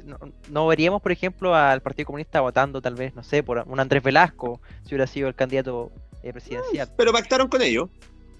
[0.03, 0.17] No,
[0.49, 4.03] no, veríamos, por ejemplo, al Partido Comunista votando, tal vez, no sé, por un Andrés
[4.03, 6.89] Velasco, si hubiera sido el candidato eh, presidencial.
[6.97, 7.89] Pero pactaron con ellos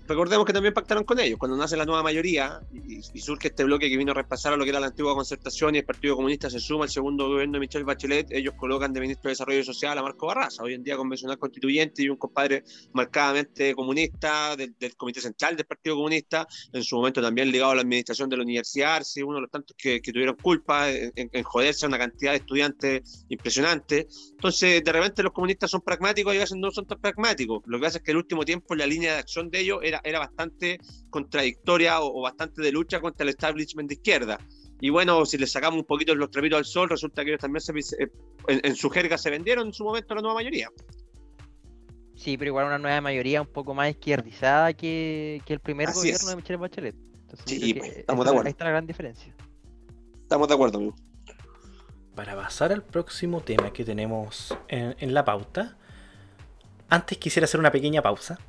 [0.08, 1.38] recordemos que también pactaron con ellos.
[1.38, 4.58] Cuando nace la nueva mayoría y, y, surge este bloque que vino a repasar a
[4.58, 7.54] lo que era la antigua concertación y el Partido Comunista se suma al segundo gobierno
[7.54, 10.84] de Michelle Bachelet, ellos colocan de ministro de Desarrollo Social a Marco Barraza, hoy en
[10.84, 12.64] día convencional constituyente y un compadre
[12.94, 17.76] marcadamente comunista del, del Comité Central del Partido Comunista, en su momento también ligado a
[17.76, 21.12] la administración de la Universidad Arce, uno de los tantos que, que tuvieron culpa en,
[21.16, 24.08] en, joderse a una cantidad de estudiantes impresionante.
[24.32, 27.64] Entonces, de repente los comunistas son pragmáticos y a veces no son tan pragmáticos.
[27.66, 29.95] Lo que pasa es que el último tiempo la línea de acción de ellos era
[29.96, 30.80] era, era bastante
[31.10, 34.40] contradictoria o, o, bastante de lucha contra el establishment de izquierda.
[34.82, 37.62] Y bueno, si le sacamos un poquito los trapitos al sol, resulta que ellos también
[37.62, 37.74] se,
[38.48, 40.70] en, en, su jerga se vendieron en su momento la nueva mayoría.
[42.16, 46.00] Sí, pero igual una nueva mayoría un poco más izquierdizada que, que el primer Así
[46.00, 46.28] gobierno es.
[46.28, 46.96] de Michelle Bachelet.
[46.96, 48.48] Entonces, sí, pues, estamos de acuerdo.
[48.48, 49.34] Ahí está la gran diferencia.
[50.22, 50.96] Estamos de acuerdo, amigo.
[52.16, 55.78] Para pasar al próximo tema que tenemos en, en la pauta,
[56.90, 58.40] antes quisiera hacer una pequeña pausa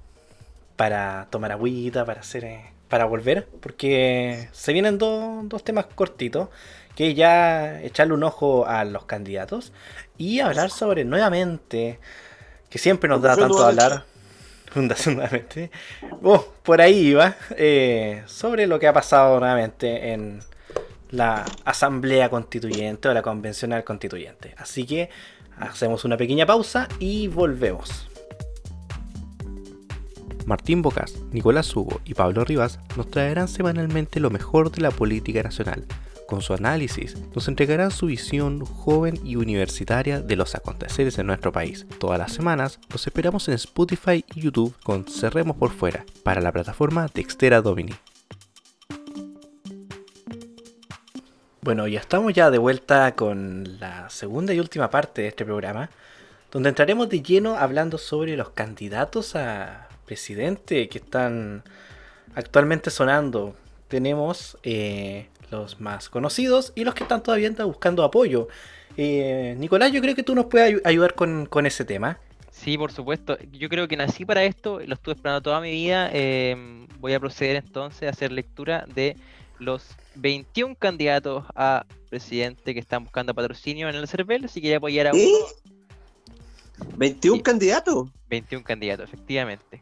[0.77, 6.49] para tomar agüita, para hacer eh, para volver, porque se vienen do, dos temas cortitos,
[6.95, 9.73] que ya echarle un ojo a los candidatos
[10.17, 11.99] y hablar sobre nuevamente,
[12.71, 14.05] que siempre nos da tanto hablar,
[14.75, 15.71] nuevamente,
[16.23, 20.41] oh, por ahí iba, eh, sobre lo que ha pasado nuevamente en
[21.11, 24.55] la Asamblea Constituyente o la Convencional Constituyente.
[24.59, 25.11] Así que
[25.59, 28.09] hacemos una pequeña pausa y volvemos.
[30.46, 35.42] Martín Bocas, Nicolás Hugo y Pablo Rivas nos traerán semanalmente lo mejor de la política
[35.42, 35.85] nacional.
[36.28, 41.50] Con su análisis, nos entregarán su visión joven y universitaria de los aconteceres en nuestro
[41.50, 41.87] país.
[41.98, 46.52] Todas las semanas los esperamos en Spotify y YouTube con Cerremos por Fuera para la
[46.52, 47.94] plataforma Dextera Domini.
[51.61, 55.90] Bueno, ya estamos ya de vuelta con la segunda y última parte de este programa,
[56.52, 61.64] donde entraremos de lleno hablando sobre los candidatos a presidente que están
[62.35, 63.55] actualmente sonando
[63.88, 68.49] tenemos eh, los más conocidos y los que están todavía buscando apoyo.
[68.97, 72.19] Eh, Nicolás, yo creo que tú nos puedes ayudar con, ese tema.
[72.51, 73.37] Sí, por supuesto.
[73.53, 76.11] Yo creo que nací para esto, lo estuve esperando toda mi vida.
[76.12, 79.16] Em, voy a proceder entonces a hacer lectura de
[79.59, 84.49] los 21 candidatos a presidente que están buscando patrocinio en el CERVEL.
[84.49, 85.23] Si quiere apoyar a uno.
[86.97, 88.09] ¿21 candidatos?
[88.29, 89.81] 21 candidatos, efectivamente.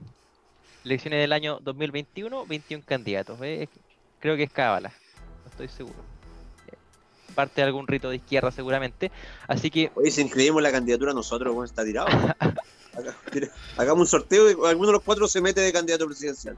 [0.84, 3.38] Elecciones del año 2021, 21 candidatos.
[3.38, 4.92] Creo que es cábala,
[5.44, 5.96] no estoy seguro.
[7.34, 9.10] Parte de algún rito de izquierda seguramente.
[9.48, 9.90] Así que...
[9.94, 12.06] Oye, si inscribimos la candidatura nosotros, bueno, está tirado.
[13.76, 16.56] Hagamos un sorteo y alguno de los cuatro se mete de candidato presidencial.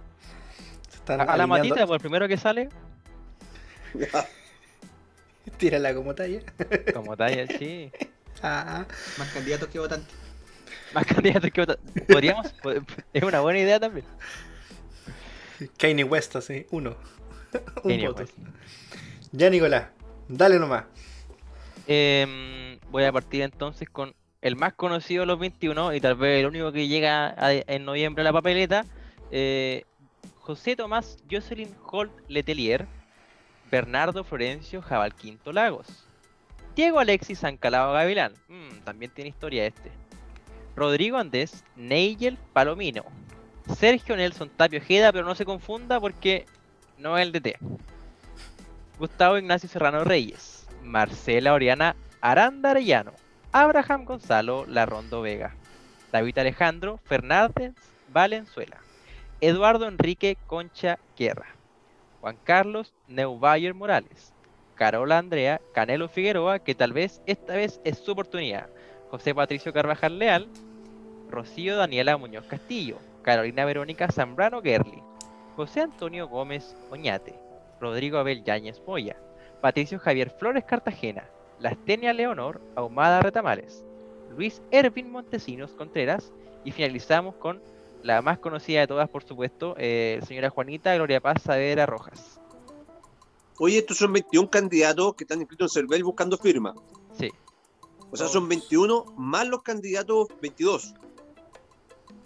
[1.07, 2.69] A, la matita, por pues, el primero que sale.
[5.59, 6.41] Tírala como talla.
[6.93, 7.91] Como talla, sí.
[8.43, 8.85] Ah.
[9.17, 10.26] Más candidatos que votantes.
[10.95, 12.03] Más candidatos que votantes.
[12.05, 12.55] Podríamos.
[13.13, 14.07] es una buena idea también.
[15.79, 16.97] Kanye West, así, uno.
[17.85, 18.25] Un voto.
[19.33, 19.89] Ya, Nicolás,
[20.29, 20.85] dale nomás.
[21.87, 26.41] Em, voy a partir entonces con el más conocido de los 21 y tal vez
[26.41, 28.85] el único que llega en noviembre a la papeleta.
[29.31, 29.85] Eh,
[30.41, 32.87] José Tomás Jocelyn Holt Letelier,
[33.71, 36.07] Bernardo Florencio Jabal Quinto Lagos,
[36.77, 39.91] Diego Alexis Ancalao Gavilán, mm, también tiene historia este,
[40.77, 43.05] Rodrigo Andés Neigel Palomino,
[43.79, 46.45] Sergio Nelson Tapio Ojeda, pero no se confunda porque
[46.99, 47.57] no es el DT.
[48.99, 53.13] Gustavo Ignacio Serrano Reyes, Marcela Oriana Aranda Arellano,
[53.53, 55.55] Abraham Gonzalo Larrondo Vega,
[56.13, 57.73] David Alejandro Fernández
[58.13, 58.77] Valenzuela,
[59.41, 61.47] Eduardo Enrique Concha Guerra,
[62.21, 64.35] Juan Carlos Neubayer Morales,
[64.75, 68.69] Carola Andrea Canelo Figueroa, que tal vez esta vez es su oportunidad,
[69.17, 70.47] José Patricio Carvajal Leal,
[71.31, 75.03] Rocío Daniela Muñoz Castillo, Carolina Verónica Zambrano Gerli,
[75.57, 77.35] José Antonio Gómez Oñate,
[77.81, 79.17] Rodrigo Abel Yáñez Moya,
[79.63, 83.87] Patricio Javier Flores Cartagena, Lastenia Leonor Ahumada Retamales,
[84.37, 86.31] Luis Ervin Montesinos Contreras
[86.63, 87.63] y finalizamos con
[88.03, 92.39] la más conocida de todas, por supuesto, eh, señora Juanita Gloria Paz Saavedra Rojas.
[93.59, 96.75] Oye, estos son 21 candidatos que están inscritos en CERVEL buscando firma.
[97.19, 97.31] Sí.
[98.17, 100.95] O sea, son 21 más los candidatos 22.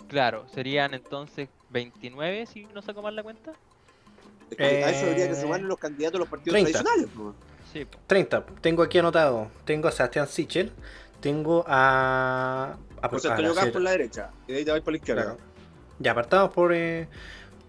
[0.06, 3.50] Claro, serían entonces 29 si no saco mal la cuenta.
[4.56, 7.08] a eso habría que eh, sumarle los candidatos a los partidos tradicionales.
[7.72, 7.86] Sí.
[8.06, 8.46] 30.
[8.60, 9.48] Tengo aquí anotado.
[9.64, 10.72] Tengo a Sebastián Sichel.
[11.20, 12.76] Tengo a.
[13.02, 14.30] a José Antonio Campos por la derecha.
[14.46, 15.36] Y de ahí te vais por la izquierda.
[15.98, 16.72] Ya apartamos por.
[16.72, 17.08] Eh...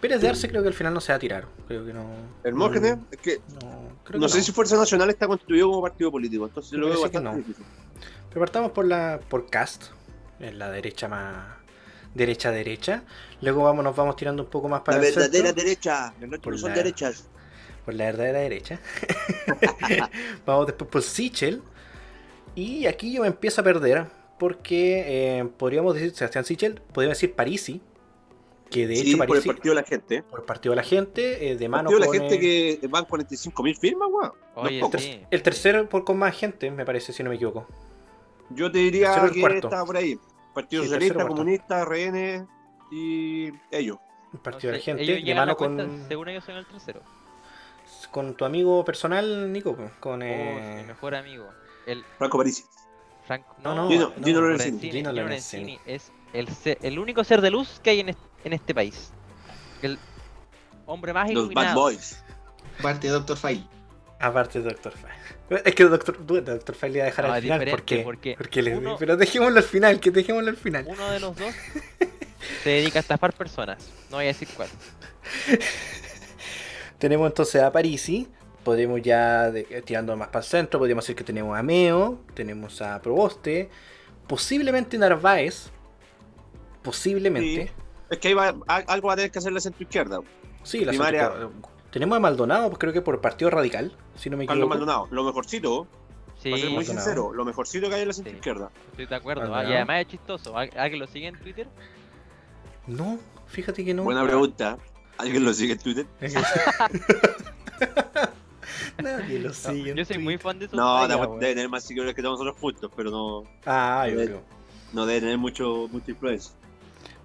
[0.01, 1.47] Pérez de Arce creo que al final no se va a tirar.
[1.67, 2.05] Creo que no.
[2.43, 3.39] Hermógenes, es que.
[3.61, 6.45] No, no sé si Fuerza Nacional está constituido como partido político.
[6.45, 7.65] Entonces lo veo bastante difícil.
[8.29, 9.19] Pero partamos por la.
[9.29, 9.85] por Cast.
[10.39, 11.61] En la derecha más
[12.13, 13.03] derecha derecha.
[13.41, 16.13] Luego vamos, nos vamos tirando un poco más para la verdadera derecha.
[16.41, 17.27] por son derechas.
[17.85, 18.79] Por la verdadera derecha.
[20.45, 21.61] vamos después por Sichel.
[22.55, 24.05] Y aquí yo me empiezo a perder.
[24.37, 27.79] Porque eh, podríamos decir Sebastián Sichel, podríamos decir Parisi.
[28.71, 30.23] Que de hecho por el partido de la gente.
[30.23, 31.89] Por el partido de la gente, eh, de mano.
[31.89, 35.25] El partido de la gente que van 45.000 firmas, weón.
[35.29, 37.67] el tercero por con más gente, me parece, si no me equivoco.
[38.49, 40.17] Yo te diría que está por ahí.
[40.53, 42.47] Partido Socialista, Comunista, RN
[42.91, 43.97] y ellos.
[44.33, 46.05] El Partido de la Gente, de mano con.
[46.07, 47.01] según ellos son el tercero.
[48.11, 50.21] Con tu amigo personal, Nico, con.
[50.21, 50.77] Oh, eh...
[50.81, 51.49] mi mejor amigo.
[51.85, 52.03] El...
[52.17, 52.63] Franco Parisi.
[53.25, 54.91] Franco, no, no, Gino, no, Gino Lorenzini.
[54.91, 58.53] Gino Lorenzini es el, ser, el único ser de luz que hay en este, en
[58.53, 59.11] este país.
[59.81, 59.97] El
[60.85, 61.67] hombre más Los iluminado.
[61.67, 62.23] Bad Boys.
[62.81, 63.63] Parte de Doctor File.
[64.19, 65.21] Aparte de Doctor File.
[65.65, 67.69] Es que Doctor, Doctor File le iba a dejar al final.
[67.69, 68.03] ¿Por qué?
[68.03, 68.37] Porque,
[68.97, 70.85] pero dejémoslo al final, que dejémoslo al final.
[70.87, 71.53] Uno de los dos
[72.63, 73.91] se dedica a estafar personas.
[74.09, 74.69] No voy a decir cuál.
[76.99, 78.27] tenemos entonces a Parisi.
[78.63, 79.51] Podemos ya,
[79.83, 83.69] tirando más para el centro, podríamos decir que tenemos a Meo, tenemos a Proboste,
[84.27, 85.71] posiblemente Narváez.
[86.83, 87.71] Posiblemente.
[88.11, 90.19] Es que va, algo va a tener que hacer la centro izquierda.
[90.63, 91.51] Sí, la centro
[91.91, 94.59] tenemos a Maldonado, pues creo que por Partido Radical, si no me equivoco.
[94.59, 95.87] Carlos Maldonado, lo mejorcito.
[96.41, 98.71] Sí, para ser muy sincero, lo mejorcito que hay en la centro izquierda.
[98.91, 99.53] Estoy de acuerdo.
[99.53, 100.57] Ah, y además es chistoso.
[100.57, 101.67] ¿Alguien lo sigue en Twitter?
[102.87, 104.03] No, fíjate que no.
[104.03, 104.77] Buena pregunta.
[105.17, 106.05] ¿Alguien lo sigue en Twitter?
[109.03, 109.93] Nadie lo sigue.
[109.93, 110.75] Yo soy muy fan de eso.
[110.75, 113.43] No, debe, tener más seguidores que nosotros juntos, pero no.
[113.65, 114.41] Ah, yo creo.
[114.93, 116.53] No debe tener mucho, mucha influencia.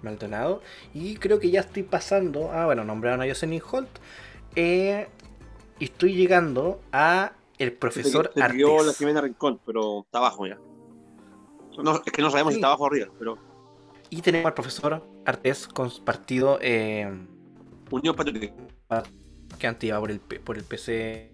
[0.01, 0.61] Maldonado.
[0.93, 2.51] Y creo que ya estoy pasando.
[2.51, 3.89] Ah, bueno, nombraron a Jocelyn Holt.
[4.55, 5.07] Eh,
[5.79, 8.85] estoy llegando a el profesor se, se Artés.
[8.85, 10.57] la Jimena Rincón, pero está abajo ya.
[11.83, 13.37] No, es que no sabemos si está abajo o arriba, pero.
[14.09, 15.67] Y tenemos al profesor Artés
[16.03, 17.11] partido eh,
[17.91, 18.53] Unión Patriótica.
[19.59, 21.31] Que antes iba por el, por el PC.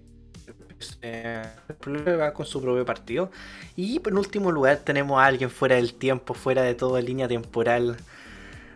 [1.85, 3.31] Va con su propio partido.
[3.75, 7.97] Y en último lugar tenemos a alguien fuera del tiempo, fuera de toda línea temporal,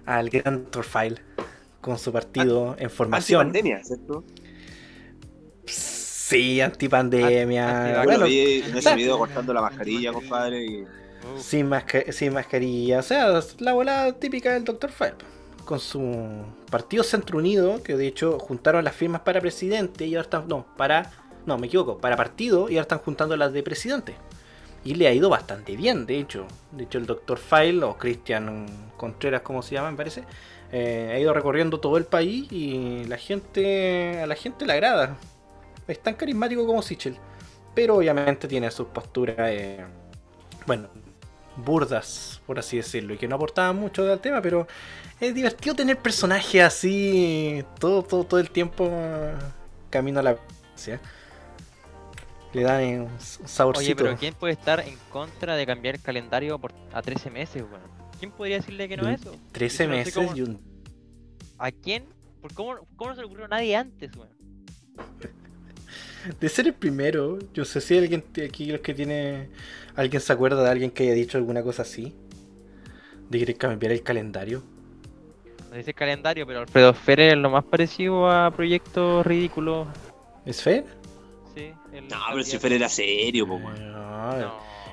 [0.07, 1.17] al gran Torfile,
[1.81, 3.47] con su partido en formación.
[3.47, 4.23] Antipandemia, ¿cierto?
[5.65, 8.01] Sí, antipandemia.
[8.03, 10.65] Bueno, vi en ese video cortando la mascarilla, compadre.
[10.65, 10.85] Y...
[11.37, 11.69] Sin,
[12.09, 12.99] sin mascarilla.
[12.99, 14.91] O sea, la volada típica del Dr.
[14.91, 15.15] File.
[15.65, 20.23] Con su partido Centro Unido, que de hecho juntaron las firmas para presidente y ahora
[20.23, 20.47] están.
[20.47, 21.11] No, para.
[21.45, 24.15] No, me equivoco, para partido y ahora están juntando las de presidente.
[24.87, 26.47] Y le ha ido bastante bien, de hecho.
[26.71, 27.37] De hecho, el Dr.
[27.37, 28.65] File, o Cristian
[28.95, 30.23] Contreras, como se llama, me parece,
[30.71, 34.21] eh, ha ido recorriendo todo el país y la gente.
[34.21, 35.17] A la gente le agrada
[35.87, 37.17] es tan carismático como Sichel.
[37.75, 39.85] Pero obviamente tiene sus posturas, eh,
[40.65, 40.87] bueno,
[41.57, 44.67] burdas, por así decirlo, y que no aportaban mucho al tema, pero
[45.19, 48.89] es divertido tener personajes así todo, todo, todo el tiempo
[49.89, 50.37] camino a la
[52.53, 53.79] Le dan un saborcito.
[53.79, 56.59] Oye, pero ¿quién puede estar en contra de cambiar el calendario
[56.93, 57.63] a 13 meses,
[58.19, 59.35] ¿Quién podría decirle que no es eso?
[59.51, 60.59] 13 meses y un...
[61.59, 62.05] ¿A quién?
[62.41, 64.29] ¿Por cómo, no se le ocurrió a nadie antes, weón?
[66.39, 67.39] de ser el primero.
[67.53, 69.49] Yo sé si alguien aquí los que tiene.
[69.95, 72.15] ¿Alguien se acuerda de alguien que haya dicho alguna cosa así?
[73.29, 74.63] De querer cambiar el calendario.
[75.69, 79.87] No dice calendario, pero Alfredo Fer es lo más parecido a proyectos ridículos.
[80.45, 80.85] ¿Es Fer?
[81.57, 81.73] Sí.
[82.09, 84.39] No, pero si Fer era serio, po, no.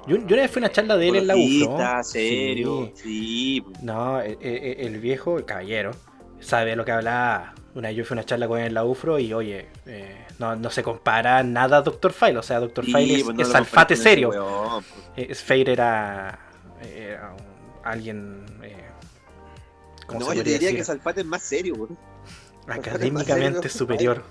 [0.07, 2.05] Yo, yo, una vez fui a una charla de él en la UFRO.
[2.05, 3.63] serio, sí.
[3.83, 5.91] No, el, el, el, viejo, el caballero,
[6.41, 7.55] sabe lo que hablaba.
[7.75, 10.57] Una yo fui a una charla con él en la UFRO y oye, eh, no,
[10.57, 12.39] no, se compara nada a Doctor File.
[12.39, 14.31] O sea, Doctor File es, pues alfate serio.
[15.17, 15.51] Pues.
[15.51, 16.39] Eh, era,
[17.83, 18.45] alguien.
[18.63, 18.77] Eh,
[20.19, 21.91] no, yo diría que Salfate es más serio, güey.
[22.69, 24.23] Académicamente superior.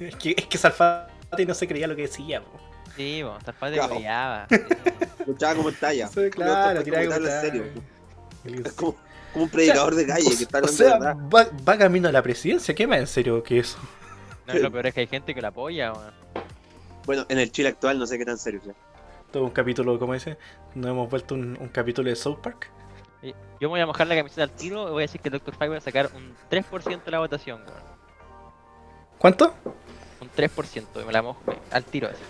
[0.00, 2.42] Es, que, es que Salfate no se creía lo que decía,
[2.96, 3.94] Sí, bueno, Salfate claro.
[3.94, 4.46] creía.
[5.18, 6.08] Escuchaba como talla.
[6.08, 7.64] Sí, claro, tiraba como serio.
[8.64, 8.96] Es como,
[9.34, 12.74] un predicador de calle que está O sea, va, va, camino a la presidencia.
[12.74, 13.78] ¿Qué más en serio que eso?
[14.46, 15.92] No, lo peor es que hay gente que la apoya,
[17.04, 18.74] Bueno, en el Chile actual no sé qué tan serio sea.
[19.32, 20.38] Todo un capítulo, como dice,
[20.74, 22.70] nos hemos vuelto un, capítulo de South Park.
[23.22, 23.32] Yo
[23.62, 25.54] me voy a mojar la camiseta al tiro y voy a decir que Dr.
[25.54, 27.60] Five va a sacar un 3% de la votación,
[29.18, 29.54] ¿Cuánto?
[30.36, 32.20] Un 3%, y me la mojo al tiro ese.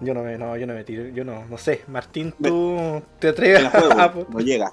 [0.00, 1.82] Yo no me, no, yo no me tiro, yo no, no sé.
[1.88, 4.14] Martín, tú te atreves a...
[4.28, 4.72] No llega.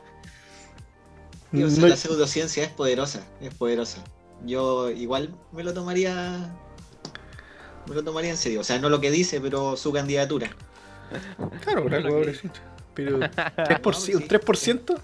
[1.52, 4.04] la pseudociencia es poderosa, es poderosa.
[4.46, 6.52] Yo igual me lo tomaría
[7.88, 8.62] me lo tomaría en serio.
[8.62, 10.50] O sea, no lo que dice, pero su candidatura.
[11.64, 12.22] Claro, por algo
[12.94, 15.00] Pero 3%, un 3%.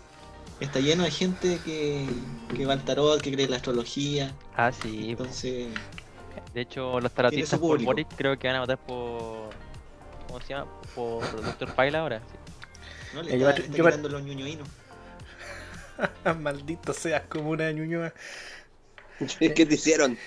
[0.59, 2.05] Está lleno de gente que,
[2.55, 4.34] que va al tarot, que cree en la astrología.
[4.55, 5.11] Ah, sí.
[5.11, 5.67] Entonces.
[6.54, 9.50] De hecho, los tarotistas por Boris creo que van a votar por.
[10.28, 10.72] ¿Cómo se llama?
[10.95, 11.24] Por
[11.60, 11.76] Dr.
[11.76, 12.22] Pyle ahora.
[13.14, 14.68] No, le está, está quitando los ñuñoínos.
[16.39, 18.14] Maldito seas como una ñuñoa.
[19.39, 20.18] ¿Qué te hicieron?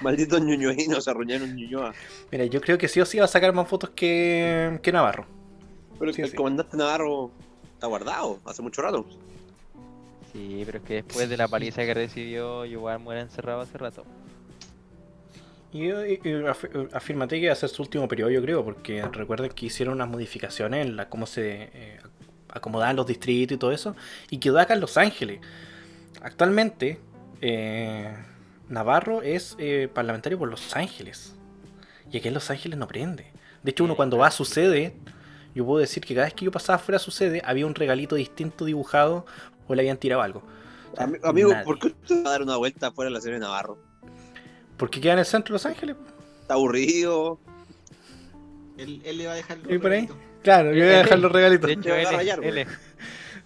[0.00, 1.94] Malditos ñuñoinos arruinaron Ñuñoa.
[2.30, 5.26] Mira, yo creo que sí o sí va a sacar más fotos que, que Navarro.
[5.98, 7.30] Pero el comandante Navarro
[7.74, 9.06] está guardado hace mucho rato.
[10.32, 14.04] Sí, pero es que después de la paliza que recibió, igual muere encerrado hace rato.
[15.76, 15.90] Y,
[16.92, 20.08] afirmate que va a ser su último periodo, yo creo, porque recuerden que hicieron unas
[20.08, 21.98] modificaciones en la cómo se eh,
[22.48, 23.94] acomodaban los distritos y todo eso,
[24.30, 25.40] y quedó acá en Los Ángeles.
[26.22, 26.98] Actualmente,
[27.42, 28.16] eh,
[28.68, 31.34] Navarro es eh, parlamentario por Los Ángeles.
[32.10, 33.32] Y aquí en Los Ángeles no prende.
[33.62, 34.96] De hecho, uno cuando va a su sede,
[35.54, 37.74] yo puedo decir que cada vez que yo pasaba fuera a su sede, había un
[37.74, 39.26] regalito distinto dibujado
[39.66, 40.42] o le habían tirado algo.
[41.22, 43.78] Amigo, ¿por qué usted va a dar una vuelta fuera de la sede de Navarro?
[44.76, 45.96] Porque queda en el centro de Los Ángeles.
[46.42, 47.38] Está aburrido.
[48.76, 50.08] Él, le va a dejar los ¿Y por ahí?
[50.42, 51.66] Claro, yo voy a dejar los regalitos.
[51.66, 52.66] De hecho, él,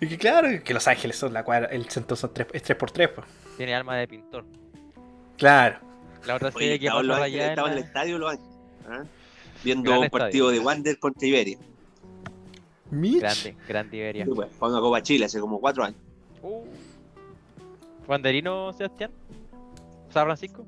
[0.00, 3.08] Y que claro, que Los Ángeles son la cuadra, el centro son tres, es 3x3.
[3.14, 3.26] Pues.
[3.56, 4.44] Tiene alma de pintor.
[5.38, 5.78] Claro.
[6.26, 7.50] La otra serie que pasó allá.
[7.50, 8.54] Estaba en el estadio Los Ángeles.
[8.88, 9.04] ¿ah?
[9.62, 11.58] Viendo un partido de Wander contra Iberia.
[12.90, 13.20] Mitch.
[13.20, 14.24] Grande, grande Iberia.
[14.24, 16.00] Sí, pues, una Copa Chile hace como cuatro años.
[16.42, 16.64] Uh.
[18.08, 19.12] ¿Wanderino, Sebastián?
[20.12, 20.66] ¿San Francisco?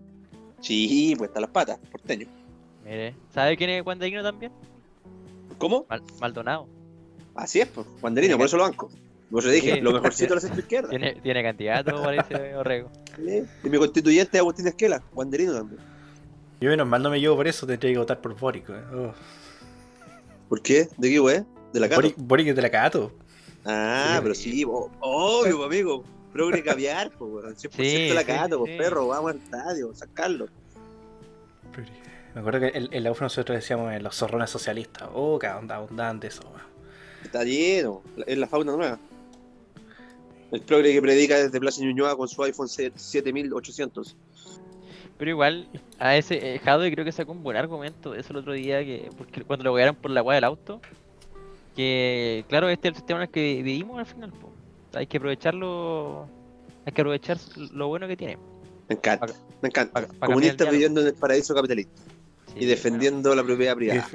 [0.62, 2.26] Sí, pues está las patas, porteño.
[2.84, 4.52] Mire, ¿sabe quién es Wanderino también?
[5.58, 5.86] ¿Cómo?
[6.20, 6.66] Maldonado.
[7.34, 7.86] Así es, pues.
[8.00, 8.90] Wanderino, por eso lo banco.
[9.30, 10.90] Vos le dije, lo mejorcito de la centro izquierda.
[10.90, 12.90] Tiene, tiene candidato, parece, Orrego.
[13.64, 15.80] Y mi constituyente es Agustín Esquela, Wanderino también.
[16.60, 18.68] Yo menos mal no me llevo por eso, tendría que votar por Boric.
[18.68, 18.74] Eh.
[18.94, 19.12] Oh.
[20.48, 20.88] ¿Por qué?
[20.96, 21.44] ¿De qué, güey?
[21.72, 22.08] ¿De la Cato?
[22.18, 23.12] Boric, es de la Cato.
[23.64, 26.04] Ah, pero sí, obvio, amigo.
[26.32, 30.48] Progre caviar, pues, 100% la cato, pues, perro, vamos al estadio, sacarlo.
[32.34, 35.08] Me acuerdo que en, el la nosotros decíamos los zorrones socialistas.
[35.12, 36.42] Oh, qué abundante eso,
[37.22, 38.98] Está lleno, es la fauna nueva.
[40.50, 44.16] El progre que predica desde Plaza Ñuñoa con su iPhone 7800.
[45.18, 45.68] Pero igual,
[45.98, 49.08] a ese eh, Jado creo que sacó un buen argumento eso el otro día, que
[49.16, 50.80] porque cuando lo wearon por la weá del auto,
[51.76, 54.32] que claro, este es el sistema en el que vivimos al final.
[54.94, 56.28] Hay que aprovecharlo,
[56.84, 57.38] hay que aprovechar
[57.72, 58.38] lo bueno que tiene.
[58.88, 59.26] Me encanta,
[59.60, 60.06] me encanta.
[60.20, 62.02] Comunistas viviendo en el paraíso capitalista.
[62.54, 64.06] y defendiendo la propiedad privada.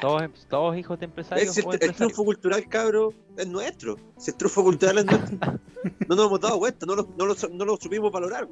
[0.00, 1.56] Todos, todos, hijos de empresarios.
[1.56, 3.96] el, trufo cultural, cabro, es nuestro.
[4.18, 5.38] Si el trufo cultural es nuestro.
[6.08, 8.48] no nos hemos dado cuenta, no lo, no lo, no lo supimos valorar.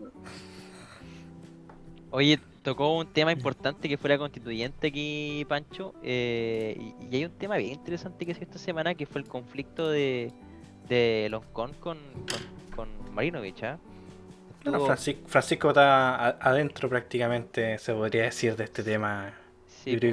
[2.11, 5.95] Oye, tocó un tema importante que fue la constituyente aquí, Pancho.
[6.03, 9.91] Eh, y, hay un tema bien interesante que se esta semana que fue el conflicto
[9.91, 10.33] de,
[10.89, 13.63] de Loncón con, con, con Marinovich.
[13.65, 13.79] ¿ah?
[15.27, 19.35] Francisco, está adentro prácticamente, se podría decir, de este tema.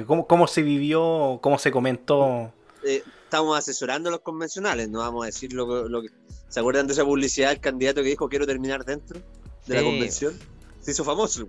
[0.06, 2.52] ¿Cómo, ¿Cómo, se vivió, cómo se comentó?
[2.84, 6.08] Eh, estamos asesorando a los convencionales, no vamos a decir lo, lo que...
[6.48, 9.20] ¿Se acuerdan de esa publicidad del candidato que dijo quiero terminar dentro
[9.66, 10.34] de la convención?
[10.80, 11.48] Se hizo famoso.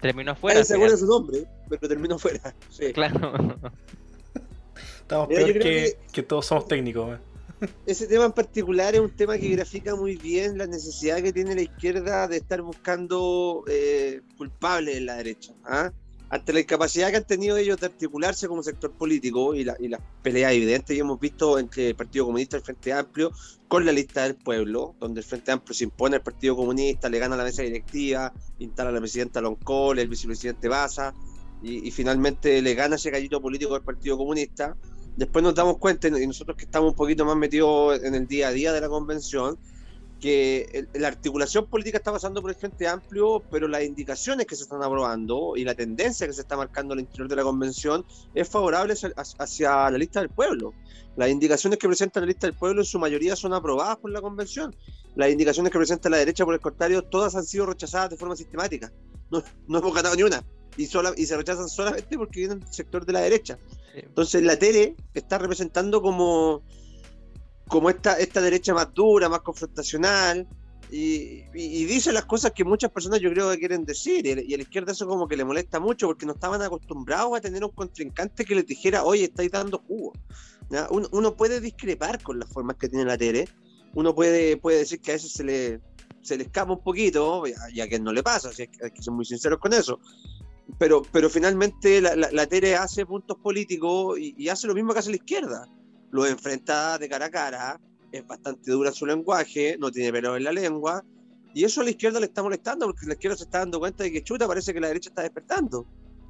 [0.00, 0.64] Terminó fuera.
[0.64, 2.54] se acuerda su nombre, pero terminó fuera.
[2.94, 3.58] Claro.
[5.00, 7.18] Estamos peor que, que, todos somos técnicos.
[7.86, 11.54] Ese tema en particular es un tema que grafica muy bien la necesidad que tiene
[11.54, 15.54] la izquierda de estar buscando eh, culpables en la derecha.
[15.64, 15.92] ¿ah?
[16.30, 19.88] ante la incapacidad que han tenido ellos de articularse como sector político y, la, y
[19.88, 23.32] las peleas evidentes que hemos visto entre el Partido Comunista y el Frente Amplio
[23.66, 27.18] con la lista del pueblo, donde el Frente Amplio se impone al Partido Comunista, le
[27.18, 31.14] gana la mesa directiva, instala a la presidenta Loncol, el vicepresidente Baza,
[31.60, 34.76] y, finalmente le gana ese gallito político del Partido Comunista.
[35.18, 38.48] Después nos damos cuenta, y nosotros que estamos un poquito más metidos en el día
[38.48, 39.58] a día de la convención,
[40.20, 44.62] que la articulación política está pasando por el Frente Amplio, pero las indicaciones que se
[44.62, 48.48] están aprobando y la tendencia que se está marcando al interior de la convención es
[48.48, 50.72] favorable hacia, la lista del pueblo.
[51.16, 54.20] Las indicaciones que presenta la lista del pueblo en su mayoría son aprobadas por la
[54.20, 54.72] convención.
[55.16, 58.36] Las indicaciones que presenta la derecha, por el contrario, todas han sido rechazadas de forma
[58.36, 58.92] sistemática.
[59.32, 60.44] No, no hemos ganado ni una.
[60.78, 63.58] Y, sola, y se rechazan solamente porque vienen del sector de la derecha.
[63.94, 66.62] Entonces la tele está representando como
[67.66, 70.48] como esta, esta derecha más dura, más confrontacional,
[70.90, 71.42] y,
[71.84, 74.92] dice las cosas que muchas personas yo creo que quieren decir, y, a la izquierda
[74.92, 78.54] eso como que le molesta mucho porque no estaban acostumbrados a tener un contrincante que
[78.54, 80.12] les dijera, oye, estáis dando jugo.
[80.90, 83.48] Uno, puede discrepar con las formas que tiene la tele,
[83.94, 85.80] uno puede, puede decir que a veces se le,
[86.22, 89.58] se le escapa un poquito, ya, que no le pasa, hay que ser muy sinceros
[89.58, 90.00] con eso.
[90.78, 95.10] Pero, pero finalmente la, la, tele hace puntos políticos y, hace lo mismo que hace
[95.10, 95.66] la izquierda
[96.10, 97.80] lo enfrenta de cara a cara,
[98.12, 101.04] es bastante dura su lenguaje, no tiene pelo en la lengua,
[101.54, 104.04] y eso a la izquierda le está molestando, porque la izquierda se está dando cuenta
[104.04, 105.86] de que chuta, parece que la derecha está despertando.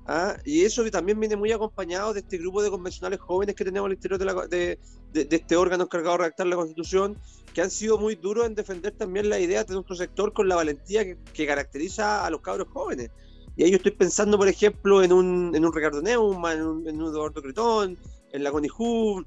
[0.07, 0.37] ¿ah?
[0.45, 3.93] Y eso también viene muy acompañado de este grupo de convencionales jóvenes que tenemos al
[3.93, 4.79] interior de,
[5.13, 7.19] de, este órgano encargado de redactar la constitución,
[7.53, 10.57] que han sido muy duros en defender también la idea de nuestro sector con la
[10.57, 13.11] valentía que, caracteriza a los cabros jóvenes.
[13.59, 17.13] Y ahí yo estoy pensando, por ejemplo, en un, en un Ricardo Neumann, en un,
[17.13, 17.99] Eduardo Cretón,
[18.33, 19.27] en la Coniju,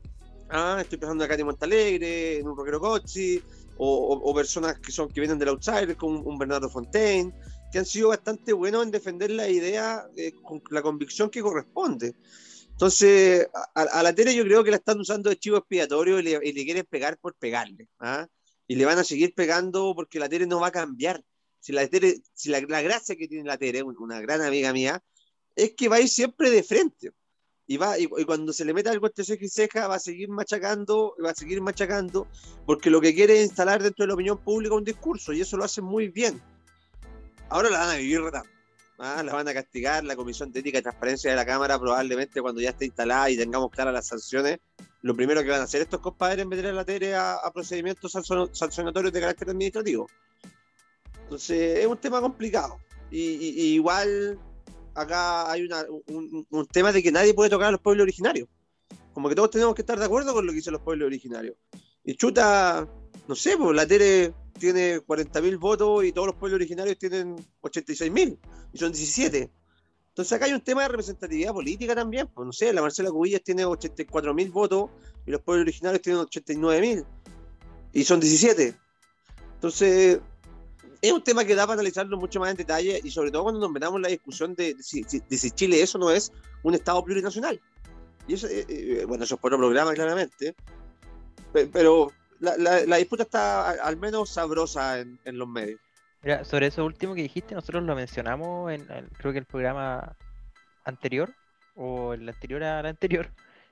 [0.53, 3.41] Ah, estoy pensando en Katy Montalegre, en un Rockero Cochi,
[3.77, 7.34] o, personas que son que vienen del outsider, como un Bernardo Fontaine,
[7.71, 12.15] que han sido bastante buenos en defender la idea eh, con la convicción que corresponde.
[12.69, 16.53] Entonces, a, la tele yo creo que la están usando de chivo expiatorio y le,
[16.53, 17.88] quieren pegar por pegarle.
[17.99, 18.27] ¿ah?
[18.67, 21.23] Y le van a seguir pegando porque la tele no va a cambiar.
[21.62, 25.01] Si la, tele, si la, gracia que tiene la tele, una gran amiga mía,
[25.55, 27.12] es que va a ir siempre de frente
[27.68, 30.28] y va y, cuando se le mete algo entre ceja y ceja va a seguir
[30.28, 32.28] machacando, va a seguir machacando,
[32.66, 35.55] porque lo que quiere es instalar dentro de la opinión pública un discurso y eso
[35.55, 36.41] lo hace muy bien.
[37.47, 38.22] Ahora la van a vivir
[38.99, 39.24] ¿ah?
[39.24, 42.59] la van a castigar, la Comisión de Ética y Transparencia de la Cámara probablemente cuando
[42.59, 44.59] ya esté instalada y tengamos claras las sanciones,
[45.01, 48.12] lo primero que van a hacer estos compadres es meter a la tele a, procedimientos
[48.12, 50.07] sancionatorios de carácter administrativo.
[51.32, 52.77] Entonces es un tema complicado.
[53.09, 54.38] y igual
[54.95, 55.67] acá hay
[56.07, 58.49] un, tema de que nadie puede tocar a los pueblos originarios.
[59.13, 61.55] Como que todos tenemos que estar de acuerdo con lo que dicen los pueblos originarios.
[62.03, 62.88] Y chuta,
[63.27, 68.38] no sé, pues la Tere tiene 40.000 votos y todos los pueblos originarios tienen 86.000
[68.73, 69.49] y son 17.
[70.09, 72.27] Entonces acá hay un tema de representatividad política también.
[72.27, 74.89] Pues no sé, la Marcela Cubillas tiene 84.000 votos
[75.25, 77.05] y los pueblos originarios tienen 89.000
[77.93, 78.75] y son 17.
[79.55, 80.19] Entonces,
[81.01, 83.59] es un tema que da para analizarlo mucho más en detalle y sobre todo cuando
[83.59, 85.03] nos metamos en la discusión de, si,
[85.51, 86.31] Chile eso no es
[86.63, 87.59] un Estado plurinacional.
[88.27, 90.55] Y eso, eh, eh, bueno, eso es por otro programa claramente,
[91.51, 95.79] pero la, disputa está al menos sabrosa en, los medios.
[96.43, 98.85] Sobre eso último que dijiste, nosotros lo mencionamos en,
[99.17, 100.15] creo que el programa
[100.83, 101.33] anterior,
[101.75, 103.31] o el anterior al anterior,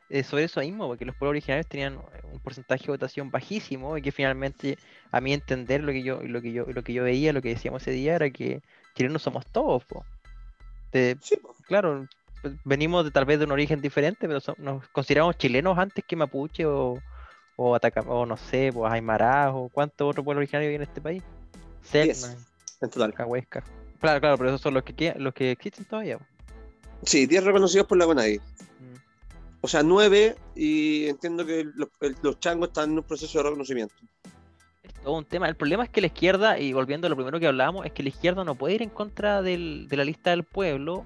[0.09, 1.99] eh, sobre eso mismo, porque los pueblos originarios tenían
[2.31, 4.77] un porcentaje de votación bajísimo y que finalmente,
[5.11, 7.49] a mi entender, lo que yo, lo que yo, lo que yo veía, lo que
[7.49, 8.61] decíamos ese día era que
[8.95, 9.83] chilenos somos todos,
[11.67, 12.07] Claro,
[12.41, 16.15] pues, venimos de, tal vez de un origen diferente, pero nos consideramos chilenos antes que
[16.15, 16.99] mapuche o,
[17.55, 21.01] o, ataca, o no sé, pues Aymara o cuántos otros pueblos originarios hay en este
[21.01, 21.23] país.
[21.83, 22.35] Selma,
[22.81, 23.13] en total.
[23.13, 23.63] Cahuesca.
[23.99, 26.17] Claro, claro, pero esos son los que los que existen todavía.
[27.03, 28.39] Sí, 10 reconocidos por la CONADI.
[29.61, 31.67] O sea, 9 y entiendo que
[32.21, 33.95] los, changos están en un proceso de reconocimiento.
[34.83, 35.47] Es todo un tema.
[35.49, 38.03] El problema es que la izquierda, y volviendo a lo primero que hablábamos, es que
[38.03, 41.05] la izquierda no puede ir en contra de la lista del pueblo,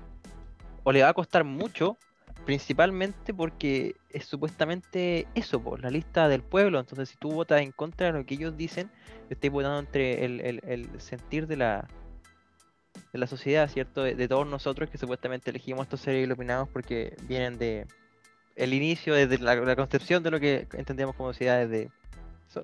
[0.84, 1.98] o le va a costar mucho,
[2.46, 6.80] principalmente porque es supuestamente eso, por la lista del pueblo.
[6.80, 8.92] Entonces, si tú votas en contra de lo que ellos dicen,
[9.30, 11.88] estás votando entre el sentir de la,
[13.14, 14.04] de la sociedad, ¿cierto?
[14.04, 17.88] De, todos nosotros que supuestamente elegimos estos seres iluminados porque vienen de
[18.56, 21.90] el inicio, desde la, concepción de lo que entendemos como sociedad, desde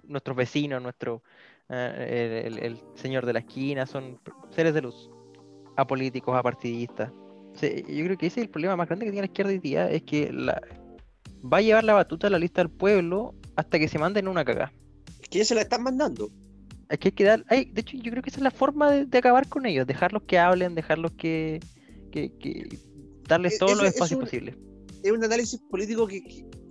[0.03, 1.23] nuestros vecinos, nuestro
[1.69, 4.19] eh, el, señor de la esquina, son
[4.51, 5.09] seres de luz,
[5.75, 7.11] apolíticos, apartidistas.
[7.61, 9.89] yo creo que ese es el problema más grande que tiene la izquierda hoy día,
[9.89, 10.61] es que la,
[11.41, 14.45] va a llevar la batuta a la lista del pueblo hasta que se manden una
[14.45, 14.73] cagada.
[15.21, 16.29] Es que ya se la están mandando.
[16.89, 17.45] Hay que quedar.
[17.45, 19.85] de hecho, yo creo que esa es la forma de, acabar con ellos.
[19.85, 21.59] Dejarlos que hablen, dejarlos que.
[22.11, 22.67] que,
[23.27, 24.55] darles todos los espacios posibles.
[25.03, 26.21] Es un análisis político que,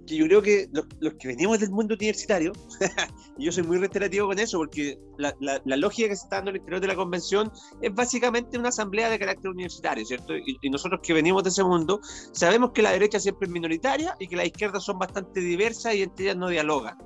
[0.06, 2.52] yo creo que los, que venimos del mundo universitario,
[3.38, 6.56] y yo soy muy reiterativo con eso, porque la, lógica que se está dando en
[6.56, 7.52] el interior de la convención
[7.82, 10.36] es básicamente una asamblea de carácter universitario, ¿cierto?
[10.36, 12.00] Y, y, nosotros que venimos de ese mundo,
[12.32, 16.02] sabemos que la derecha siempre es minoritaria y que las izquierdas son bastante diversas y
[16.02, 16.96] entre ellas no dialogan.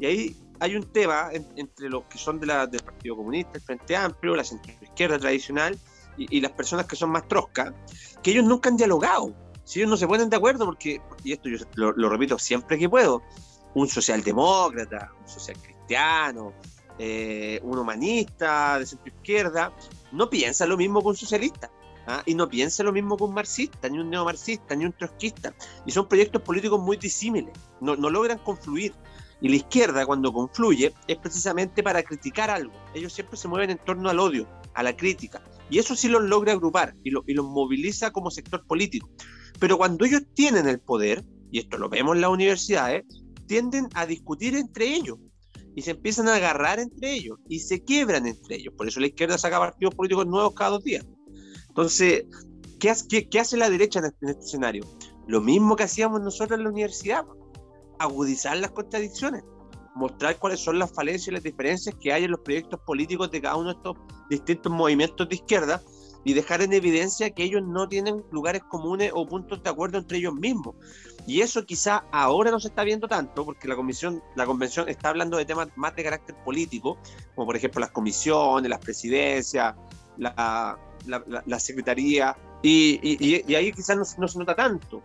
[0.00, 3.60] Y ahí hay un tema entre los que son de la, del Partido Comunista, el
[3.60, 5.78] Frente Amplio, la centroizquierda tradicional
[6.16, 7.72] y, las personas que son más troscas,
[8.22, 9.34] que ellos nunca han dialogado.
[9.64, 12.88] Si ellos no se ponen de acuerdo, porque, y esto yo lo, repito siempre que
[12.88, 13.22] puedo,
[13.74, 16.52] un socialdemócrata, un social cristiano,
[16.98, 19.74] eh, un humanista de centroizquierda,
[20.12, 21.70] no piensa lo mismo que un socialista.
[22.06, 22.22] ¿ah?
[22.26, 25.54] Y no piensa lo mismo que un marxista, ni un neomarxista, ni un trotskista.
[25.86, 27.52] Y son proyectos políticos muy disímiles.
[27.80, 28.94] No, no logran confluir.
[29.40, 32.72] Y la izquierda, cuando confluye, es precisamente para criticar algo.
[32.94, 35.42] Ellos siempre se mueven en torno al odio, a la crítica.
[35.68, 39.10] Y eso sí los logra agrupar y, y los moviliza como sector político.
[39.58, 43.04] Pero cuando ellos tienen el poder, y esto lo vemos en las universidades,
[43.46, 45.18] tienden a discutir entre ellos
[45.74, 48.74] y se empiezan a agarrar entre ellos y se quiebran entre ellos.
[48.76, 51.04] Por eso la izquierda saca partidos políticos nuevos cada dos días.
[51.68, 52.24] Entonces,
[52.78, 54.84] ¿qué, hace la derecha este, en este, escenario?
[55.26, 57.24] Lo mismo que hacíamos nosotros en la universidad
[57.98, 59.42] agudizar las contradicciones,
[59.94, 63.40] mostrar cuáles son las falencias y las diferencias que hay en los proyectos políticos de
[63.40, 63.96] cada uno de estos
[64.28, 65.82] distintos movimientos de izquierda
[66.24, 70.18] y dejar en evidencia que ellos no tienen lugares comunes o puntos de acuerdo entre
[70.18, 70.74] ellos mismos.
[71.26, 75.10] Y eso quizá ahora no se está viendo tanto, porque la comisión, la convención está
[75.10, 76.98] hablando de temas más de carácter político,
[77.34, 79.74] como por ejemplo las comisiones, las presidencias,
[80.16, 85.02] la, la, secretaría, y, ahí quizás no, no, se nota tanto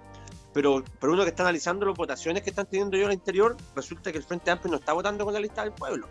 [0.53, 4.11] pero, pero uno que está analizando las votaciones que están teniendo yo al interior, resulta
[4.11, 6.07] que el Frente Amplio no está votando con la lista del pueblo.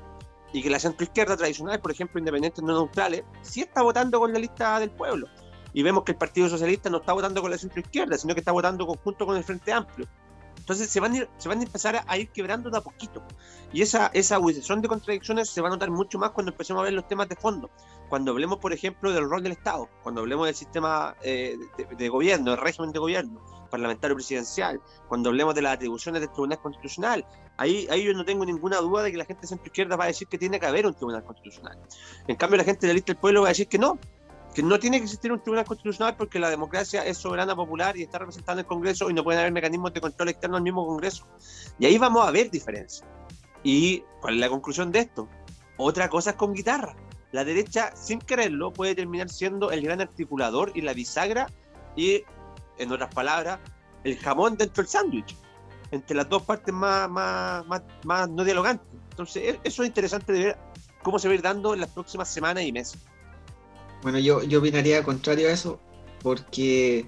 [0.53, 4.39] Y que la centroizquierda tradicional, por ejemplo, independientes no neutrales, sí está votando con la
[4.39, 5.29] lista del pueblo.
[5.75, 8.53] Y vemos que el Partido Socialista no está votando con la centroizquierda, sino que está
[8.53, 10.09] votando conjunto con el Frente Amplio.
[10.69, 13.23] Entonces se van a, ir, se van a empezar a, ir quebrando de a poquito.
[13.73, 16.85] Y esa, esa agudización de contradicciones se va a notar mucho más cuando empecemos a
[16.85, 17.71] ver los temas de fondo.
[18.09, 21.57] Cuando hablemos, por ejemplo, del rol del Estado, cuando hablemos del sistema eh,
[21.97, 26.59] de, gobierno, del régimen de gobierno parlamentario presidencial, cuando hablemos de las atribuciones del Tribunal
[26.61, 29.97] Constitucional, ahí, ahí yo no tengo ninguna duda de que la gente de centro izquierda
[29.97, 31.79] va a decir que tiene que haber un Tribunal Constitucional.
[32.27, 33.99] En cambio, la gente de la lista del pueblo va a decir que no,
[34.55, 38.03] que no tiene que existir un tribunal constitucional porque la democracia es soberana popular y
[38.03, 40.87] está representada en el Congreso y no pueden haber mecanismos de control externo al mismo
[40.87, 41.27] Congreso.
[41.79, 43.07] Y ahí vamos a ver diferencias.
[43.63, 45.29] ¿Y cuál es la conclusión de esto?
[45.77, 46.97] Otra cosa es con guitarra.
[47.31, 51.47] La derecha, sin quererlo, puede terminar siendo el gran articulador y la bisagra
[51.95, 52.23] y,
[52.79, 53.61] en otras palabras,
[54.05, 55.37] el jamón dentro del sándwich,
[55.91, 58.87] entre las dos partes más, más, más, más no dialogantes.
[59.11, 60.59] Entonces, e-, eso es interesante de ver
[61.03, 62.99] cómo se va a ir dando en las próximas semanas y meses.
[64.03, 65.81] Bueno, yo, yo opinaría contrario a eso,
[66.23, 67.07] porque,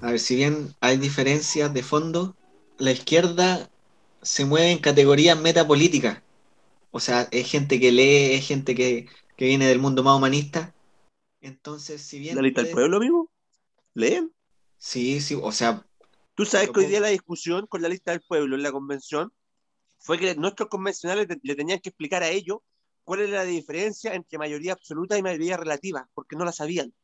[0.00, 2.36] a ver, si bien hay diferencias de fondo,
[2.78, 3.70] la izquierda
[4.22, 6.22] se mueve en categorías metapolíticas.
[6.90, 9.06] O sea, es gente que lee, es gente que,
[9.38, 10.74] viene del mundo más humanista.
[11.40, 12.36] Entonces, si bien.
[12.36, 13.30] ¿La lista del pueblo, amigo?
[13.94, 14.32] ¿Leen?
[14.78, 15.84] Sí, sí, o sea.
[16.34, 19.32] ¿Tú sabes que hoy día la discusión con la lista del pueblo en la convención
[19.98, 22.58] fue que nuestros convencionales le tenían que explicar a ellos
[23.02, 26.94] cuál era la diferencia entre mayoría absoluta y mayoría relativa, porque no la sabían.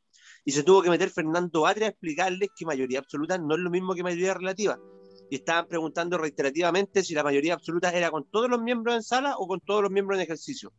[0.44, 3.70] Y se tuvo que meter Fernando Atria a explicarles que mayoría absoluta no es lo
[3.70, 4.78] mismo que mayoría relativa.
[5.30, 9.36] Y estaban preguntando reiterativamente si la mayoría absoluta era con todos los miembros en sala
[9.38, 10.72] o con todos los miembros en ejercicio.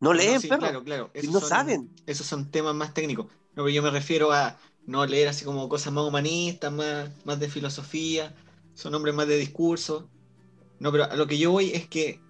[0.00, 1.10] No leen, pero Claro, claro.
[1.30, 1.94] no saben.
[2.06, 3.26] Esos son temas más técnicos.
[3.54, 7.48] No, yo me refiero a no leer así como cosas más humanistas, más, más de
[7.48, 8.34] filosofía,
[8.74, 10.08] son hombres más de discurso.
[10.78, 12.20] No, pero a lo que yo voy es que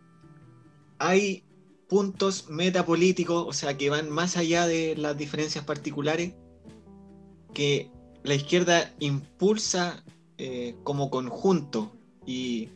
[0.98, 1.44] hay
[1.88, 6.34] puntos metapolíticos, o sea, que van más allá de las diferencias particulares,
[7.52, 7.90] que
[8.22, 10.04] la izquierda impulsa
[10.38, 11.92] eh, como conjunto.
[12.26, 12.68] Y,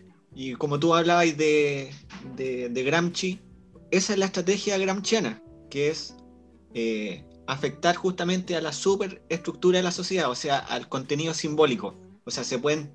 [0.58, 1.90] como tú hablabas de,
[2.36, 3.40] de, Gramsci,
[3.90, 6.14] esa es la estrategia gramsciana, que es
[6.72, 11.94] eh, afectar justamente a la superestructura de la sociedad, o sea, al contenido simbólico.
[12.24, 12.92] O sea, se pueden,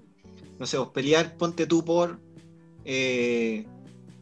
[0.60, 2.20] no sé, pelear, ponte tú por,
[2.86, 3.66] eh,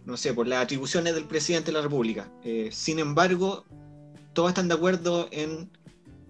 [0.05, 2.31] no sé, por las atribuciones del presidente de la República.
[2.43, 3.65] Eh, sin embargo,
[4.34, 5.69] todos están de acuerdo en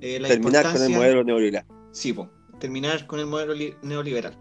[0.02, 1.66] eh, la terminar con el modelo neoliberal.
[1.92, 2.16] Sí,
[2.60, 4.38] terminar con el modelo neoliberal.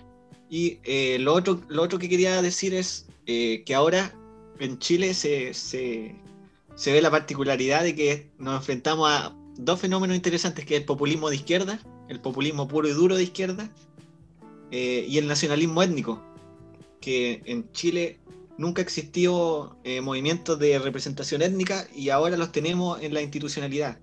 [0.49, 0.79] Y
[1.19, 4.15] lo, otro, lo otro que quería decir es que ahora
[4.59, 6.15] en Chile se, se,
[6.75, 10.87] se ve la particularidad de que nos enfrentamos a dos fenómenos interesantes, que es el
[10.87, 13.71] populismo de izquierda, el populismo puro y duro de izquierda,
[14.71, 16.23] eh, y el nacionalismo étnico,
[17.01, 18.21] que en Chile
[18.57, 23.99] nunca existió eh, movimientos de representación étnica y ahora los tenemos en la institucionalidad.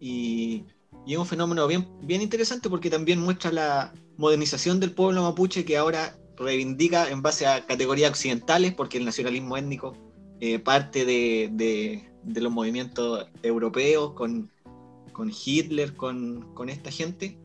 [0.00, 0.64] Y,
[1.06, 5.64] y, es un fenómeno bien, bien interesante porque también muestra la modernización del pueblo mapuche
[5.64, 9.96] que ahora reivindica en base a categorías occidentales, porque el nacionalismo étnico
[10.40, 14.50] eh, parte de, de, de, los movimientos europeos con
[15.18, 17.36] con Hitler, con, esta gente.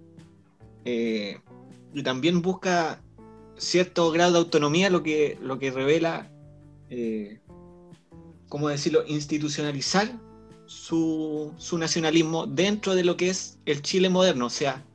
[0.85, 1.39] Eh,
[1.91, 3.01] y también busca
[3.57, 6.31] cierto grado de autonomía, lo que, lo que revela,
[6.91, 7.39] eh,
[8.47, 10.19] ¿cómo decirlo?, institucionalizar
[10.67, 14.45] su, nacionalismo dentro de lo que es el Chile moderno.
[14.45, 14.85] O sea,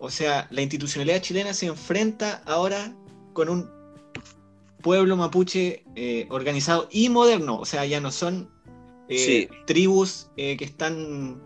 [0.00, 2.96] o sea, la institucionalidad chilena se enfrenta ahora
[3.34, 3.68] con un
[4.80, 7.58] pueblo mapuche eh, organizado y moderno.
[7.58, 8.50] O sea, ya no son
[9.66, 11.45] tribus que están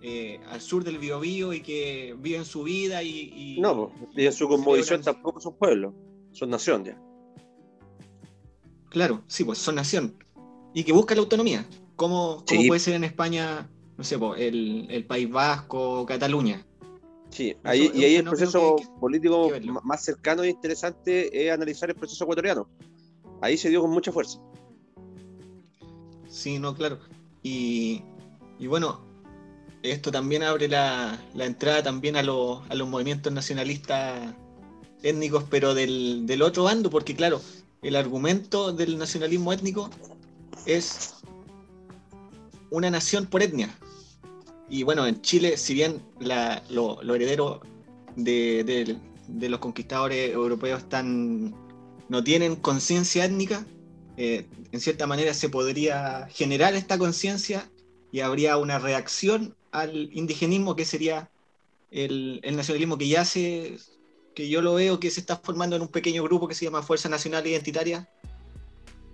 [0.00, 3.58] eh, al sur del Biobío y que viven su vida y...
[3.60, 5.94] no, y en su composición tampoco son pueblos,
[6.32, 7.00] son nación ya.
[8.90, 10.16] Claro, sí, pues son nación.
[10.72, 11.66] Y que busca la autonomía.
[11.96, 16.64] ¿Cómo, puede ser en España, no sé, el, País Vasco, Cataluña?
[17.30, 19.50] Sí, ahí, y ahí el proceso político
[19.82, 22.68] más cercano e interesante es analizar el proceso ecuatoriano.
[23.40, 24.38] Ahí se dio con mucha fuerza.
[26.28, 27.00] Sí, no, claro.
[27.42, 28.02] Y,
[28.58, 29.07] y bueno,
[29.82, 34.34] esto también abre la, entrada también a, los movimientos nacionalistas
[35.02, 37.40] étnicos, pero del, otro bando, porque claro,
[37.82, 39.90] el argumento del nacionalismo étnico
[40.66, 41.14] es
[42.70, 43.70] una nación por etnia.
[44.68, 46.02] Y bueno, en Chile, si bien
[46.68, 47.60] los lo herederos
[48.16, 48.98] de,
[49.28, 51.54] los conquistadores europeos están,
[52.08, 53.64] no tienen conciencia étnica,
[54.16, 57.70] eh, en cierta manera se podría generar esta conciencia
[58.10, 61.30] y habría una reacción al indigenismo, que sería
[61.90, 63.76] el, nacionalismo que ya se,
[64.34, 66.82] que yo lo veo que se está formando en un pequeño grupo que se llama
[66.82, 68.08] Fuerza Nacional Identitaria.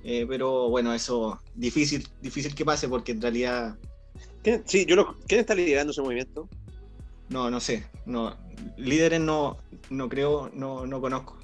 [0.03, 3.79] Eh, pero bueno, eso difícil, difícil que pase porque en realidad.
[4.67, 6.49] Sí, yo lo, ¿Quién está liderando ese movimiento?
[7.31, 7.87] No, no sé.
[8.05, 8.37] No,
[8.77, 9.57] líderes no,
[9.89, 11.39] no creo, no, no conozco.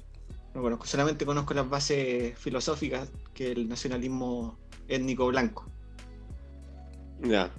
[0.53, 0.85] No conozco.
[0.85, 5.65] Solamente conozco las bases filosóficas que el nacionalismo étnico blanco.
[7.21, 7.51] Ya.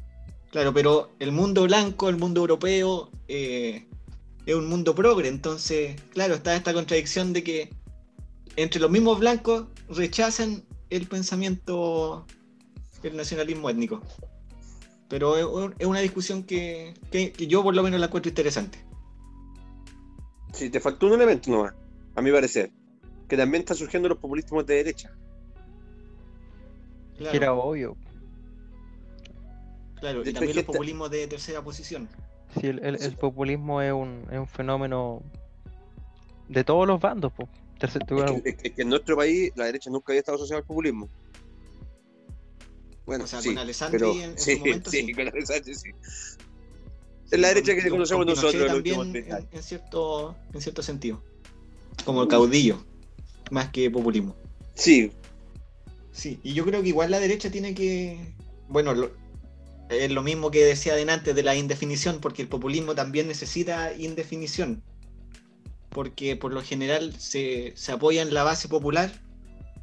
[0.52, 3.86] Claro, pero el mundo blanco, el mundo europeo, eh,
[4.44, 7.70] es un mundo progre, entonces, claro, está esta contradicción de que
[8.56, 12.26] entre los mismos blancos rechazan el pensamiento
[13.02, 14.02] del nacionalismo étnico.
[15.08, 16.92] Pero es, una discusión que,
[17.38, 18.78] yo por lo menos la encuentro interesante.
[20.52, 21.72] Sí, te faltó un elemento nomás,
[22.14, 22.70] a mi parecer,
[23.26, 25.16] que también están surgiendo los populismos de derecha.
[27.16, 27.36] Claro.
[27.36, 27.96] era obvio.
[30.02, 32.08] Claro, y también el populismo de tercera posición.
[32.60, 35.22] Sí, el, populismo es un, es un, fenómeno
[36.48, 37.32] de todos los bandos.
[37.32, 37.48] Po.
[37.80, 41.08] Es, que, en nuestro país la derecha nunca había estado asociada al populismo.
[43.06, 45.90] Bueno, o sea, con Alessandri pero, en, sí, su momento, sí, con Alessandri sí.
[47.30, 51.22] Es la derecha que conocemos nosotros también, en, en, cierto, en cierto sentido.
[52.04, 52.84] Como caudillo,
[53.52, 54.34] más que populismo.
[54.74, 55.12] Sí.
[56.10, 58.34] Sí, y yo creo que igual la derecha tiene que.
[58.68, 59.21] Bueno, lo,
[59.92, 64.82] es lo mismo que decía antes de la indefinición, porque el populismo también necesita indefinición.
[65.90, 69.12] Porque por lo general se, apoya en la base popular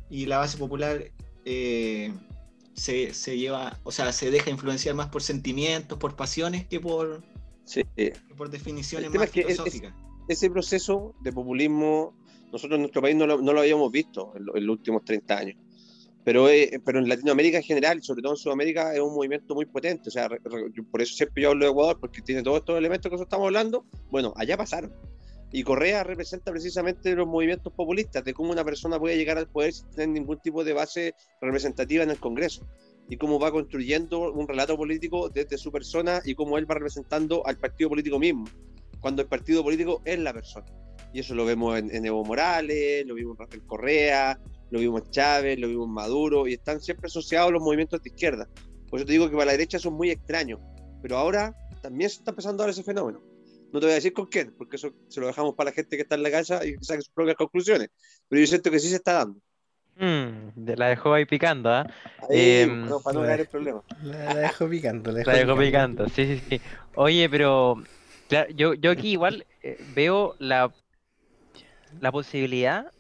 [0.10, 1.12] y la base popular
[1.46, 2.12] eh,
[2.74, 7.22] se, lleva, o sea, se deja influenciar más por sentimientos, por pasiones que por,
[8.38, 9.94] por definiciones más filosóficas.
[10.28, 12.14] ese proceso de populismo,
[12.52, 15.58] nosotros en nuestro país no lo, habíamos visto en, los últimos 30 años.
[16.30, 19.66] Pero, eh, pero en Latinoamérica en general, sobre todo en Sudamérica, es un movimiento muy
[19.66, 20.10] potente.
[20.10, 20.30] O sea,
[20.92, 23.48] por eso siempre yo hablo de Ecuador, porque tiene todos estos elementos que nosotros estamos
[23.48, 23.84] hablando.
[24.12, 24.94] Bueno, allá pasaron.
[25.52, 29.74] Y Correa representa precisamente los movimientos populistas, de cómo una persona puede llegar al poder
[29.74, 32.64] sin tener ningún tipo de base representativa en el Congreso.
[33.10, 37.42] Y cómo va construyendo un relato político desde su persona y cómo él va representando
[37.48, 38.46] al partido político mismo,
[39.00, 40.68] cuando el partido político es la persona.
[41.12, 44.40] Y eso lo vemos en, Evo Morales, lo vimos en Correa,
[44.72, 48.10] lo vimos en Chávez, lo vimos en Maduro, y están siempre asociados los movimientos de
[48.10, 48.48] izquierda.
[48.90, 50.60] Por eso te digo que para la derecha son muy extraños.
[51.02, 53.22] Pero ahora también se está empezando a dar ese fenómeno.
[53.72, 55.96] No te voy a decir con quién, porque eso se lo dejamos para la gente
[55.96, 57.90] que está en la casa y que saque sus propias conclusiones.
[58.28, 59.40] Pero yo siento que sí se está dando.
[59.96, 61.86] Mm, la dejó ahí picando, ¿ah?
[62.30, 63.84] Em, no, para no caer el problema.
[64.02, 66.08] La, dejó picando, la dejó, picando.
[66.08, 66.62] sí, sí, sí.
[66.96, 67.84] Oye, pero
[68.56, 70.72] yo, yo aquí igual eh, veo la,
[72.00, 72.92] la posibilidad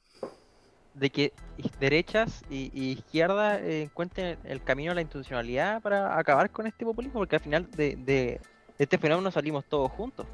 [1.00, 1.34] de que
[1.80, 7.20] derechas y, izquierdas eh, encuentren el camino a la institucionalidad para acabar con este populismo,
[7.20, 8.42] porque al final de, de
[8.78, 10.26] este fenómeno salimos todos juntos.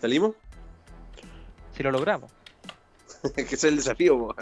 [0.00, 0.34] ¿Salimos?
[1.76, 2.30] Si lo logramos.
[3.34, 4.34] que ese es el desafío.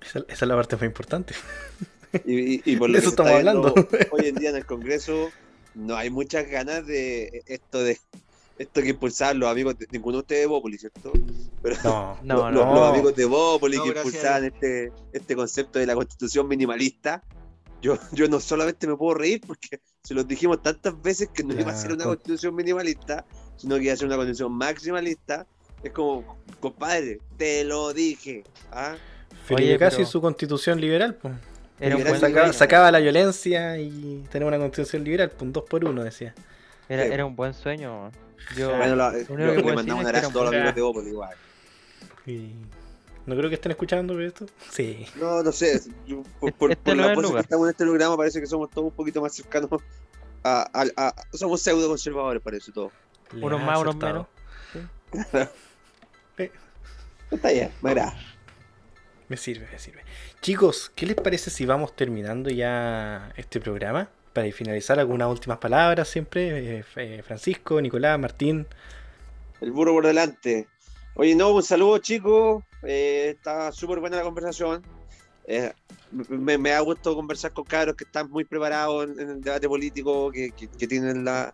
[0.00, 1.34] Esa, es la parte más importante.
[2.24, 3.74] Y, por lo eso estamos hablando.
[4.10, 5.30] Hoy en día en el Congreso
[5.74, 7.98] no hay muchas ganas de esto de
[8.58, 11.12] esto que impulsaban los amigos de ninguno de ustedes de Bópoli, ¿cierto?
[11.62, 12.74] Pero no, no, los, no.
[12.74, 17.22] los, amigos de Bópoli que impulsaban este, este concepto de la constitución minimalista.
[17.82, 21.58] Yo, yo no solamente me puedo reír porque se los dijimos tantas veces que no
[21.58, 23.26] iba a ser una constitución minimalista,
[23.56, 25.46] sino que iba a ser una constitución maximalista,
[25.82, 28.44] es como, compadre, te lo dije.
[28.72, 28.96] ¿ah?
[29.50, 31.34] Oye, casi su constitución liberal, pues.
[32.56, 36.34] sacaba, la violencia y tenía una constitución liberal, pues, un dos por uno, decía.
[36.88, 38.10] Era, era un buen sueño.
[38.56, 41.36] Yo, bueno, lo, que le mandamos un abrazo a todos los amigos de Opel igual.
[43.26, 44.46] No creo que estén escuchando esto.
[44.70, 45.06] Sí.
[45.16, 45.80] No, no sé.
[46.40, 49.22] por, por, este la que estamos en este programa, parece que somos todos un poquito
[49.22, 49.70] más cercanos
[50.42, 50.68] a.
[50.96, 52.92] a, somos pseudo conservadores, parece todo.
[53.40, 54.26] Unos más, unos menos.
[57.30, 57.94] Está bien, me
[59.28, 60.02] Me sirve, me sirve.
[60.40, 64.08] Chicos, ¿qué les parece si vamos terminando ya este programa?
[64.34, 66.78] Para finalizar, algunas últimas palabras siempre.
[66.78, 68.66] Eh, eh, Francisco, Nicolás, Martín.
[69.62, 70.66] El burro por delante.
[71.14, 72.62] Oye, no, un saludo chicos.
[72.82, 74.82] Eh, está súper buena la conversación.
[76.28, 80.30] me, me, ha gustado conversar con cabros que están muy preparados en, el debate político,
[80.30, 81.50] que, que tienen la,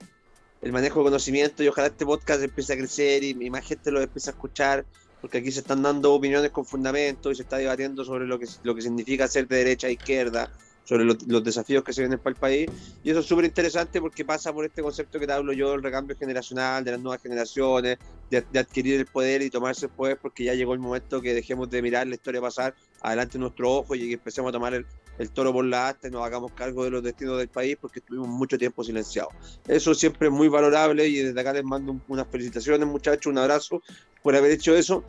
[0.62, 4.00] el manejo de conocimiento y ojalá este podcast empiece a crecer y, más gente lo
[4.00, 4.84] empiece a escuchar,
[5.20, 8.46] porque aquí se están dando opiniones con fundamento y se está debatiendo sobre lo que,
[8.62, 10.50] lo que significa ser de derecha a izquierda,
[10.90, 12.68] sobre los desafíos que se vienen para el país.
[13.04, 15.84] Y eso es súper interesante porque pasa por este concepto que te hablo yo, el
[15.84, 20.18] recambio generacional, de las nuevas generaciones, de, de, adquirir el poder y tomarse el poder,
[20.20, 23.94] porque ya llegó el momento que dejemos de mirar la historia pasar adelante nuestro ojo
[23.94, 24.84] y que empecemos a tomar el,
[25.18, 28.00] el toro por la asta y nos hagamos cargo de los destinos del país porque
[28.00, 29.32] estuvimos mucho tiempo silenciados.
[29.68, 33.80] Eso siempre es muy valorable y desde acá les mando unas felicitaciones muchachos, un abrazo
[34.24, 35.04] por haber hecho eso.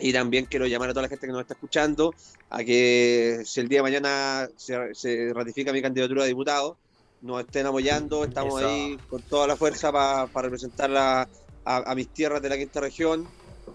[0.00, 2.14] Y también quiero llamar a toda la gente que nos está escuchando
[2.50, 6.76] a que si el día de mañana se, ratifica mi candidatura a diputado,
[7.22, 12.48] nos estén apoyando, estamos ahí con toda la fuerza para representar a, mis tierras de
[12.48, 13.26] la quinta región,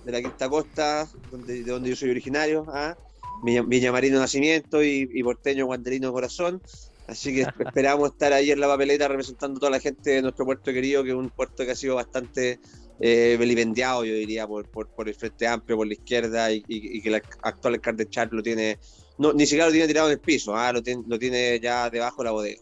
[0.05, 2.65] de la quinta costa, donde, de donde yo soy originario.
[2.69, 2.95] ¿ah?
[3.41, 6.61] Marino Nacimiento y, Porteño Guanderino Corazón.
[7.07, 10.45] Así que esperamos estar ahí en la papeleta representando a toda la gente de nuestro
[10.45, 12.59] puerto querido, que es un puerto que ha sido bastante
[12.99, 16.61] eh, belivendiado, yo diría, por, por, el Frente Amplio, por la izquierda, y,
[17.01, 18.77] que el actual alcalde Char lo tiene,
[19.17, 21.89] no, ni siquiera lo tiene tirado en el piso, ah, lo, tiene, lo tiene ya
[21.89, 22.61] debajo de la bodega.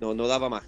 [0.00, 0.64] No, no da para más.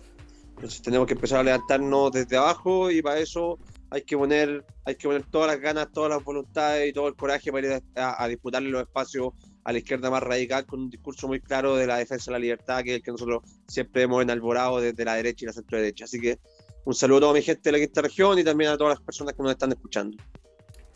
[0.56, 3.58] Entonces tenemos que empezar a levantarnos desde abajo y para eso
[3.90, 7.14] hay que poner, hay que poner todas las ganas, todas las voluntades y todo el
[7.14, 9.32] coraje para ir a, disputarle los espacios
[9.64, 12.38] a la izquierda más radical con un discurso muy claro de la defensa de la
[12.38, 15.78] libertad, que es el que nosotros siempre hemos enalborado desde la derecha y la centro
[15.78, 16.04] derecha.
[16.04, 16.38] Así que
[16.84, 19.00] un saludo a toda mi gente de la quinta región y también a todas las
[19.00, 20.16] personas que nos están escuchando.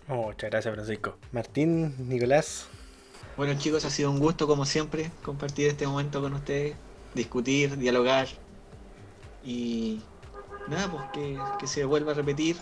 [0.08, 1.18] muchas gracias, Francisco.
[1.32, 2.66] Martín, Nicolás.
[3.36, 6.74] Bueno, chicos, ha sido un gusto, como siempre, compartir este momento con ustedes,
[7.14, 8.26] discutir, dialogar
[9.44, 10.02] y
[10.68, 12.56] nada, pues que, que se vuelva a repetir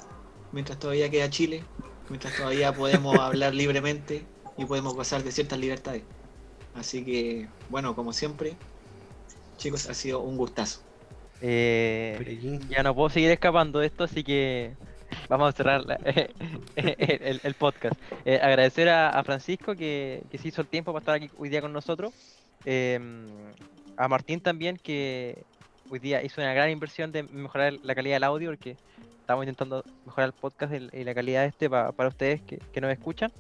[0.53, 1.65] mientras todavía queda Chile,
[2.09, 4.25] mientras todavía podemos hablar libremente
[4.57, 6.03] y podemos gozar de ciertas libertades.
[6.75, 8.57] Así que, bueno, como siempre,
[9.57, 10.86] chicos, ha sido un gustazo.
[11.41, 14.73] Eh, ya no puedo seguir escapando de esto, así que
[15.29, 15.83] vamos a cerrar
[16.77, 17.95] el, podcast.
[18.25, 21.73] Eh, agradecer a, Francisco que, se hizo el tiempo para estar aquí hoy día con
[21.73, 22.13] nosotros.
[22.65, 23.27] Em,
[23.97, 25.45] a Martín también que
[25.91, 28.77] hoy día hizo una gran inversión de mejorar la calidad del audio porque
[29.21, 32.91] estamos intentando mejorar el podcast y la calidad de este para, ustedes que, que, nos
[32.91, 33.33] escuchan.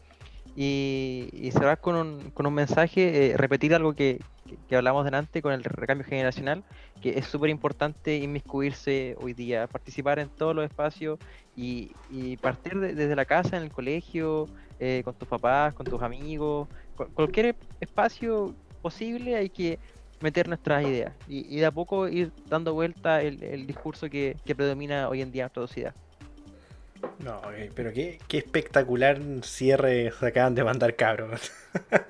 [0.59, 4.21] Y, cerrar con un, con un mensaje, eh, repetir algo que,
[4.69, 6.65] que, hablamos delante con el recambio generacional,
[7.03, 11.19] que es súper importante inmiscuirse hoy día, participar en todos los espacios
[11.55, 11.91] y,
[12.41, 14.49] partir desde la casa, en el colegio,
[14.81, 16.69] eh, con tus papás, con tus amigos,
[17.15, 19.79] cualquier espacio posible hay que
[20.21, 25.09] meter nuestras ideas y, de a poco ir dando vuelta el, discurso que, que, predomina
[25.09, 25.95] hoy en día en nuestra sociedad.
[27.19, 27.41] No,
[27.75, 31.53] pero qué, espectacular cierre se acaban de mandar cabros.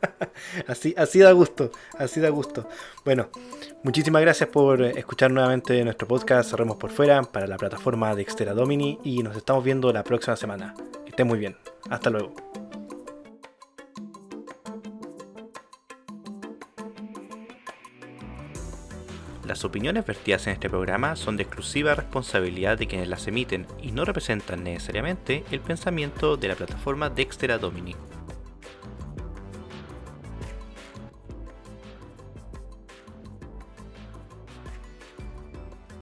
[0.67, 2.69] así, así da gusto, así da gusto.
[3.05, 3.31] Bueno,
[3.83, 8.55] muchísimas gracias por escuchar nuevamente nuestro podcast Cerremos por fuera para la plataforma de Extera
[8.55, 10.75] Domini y nos estamos viendo la próxima semana.
[11.05, 11.57] Que estén muy bien.
[11.89, 12.46] Hasta luego.
[19.47, 23.93] Las opiniones vertidas en este programa son de exclusiva responsabilidad de quienes las emiten y
[23.93, 27.97] no representan necesariamente el pensamiento de la plataforma Dexter Dominic.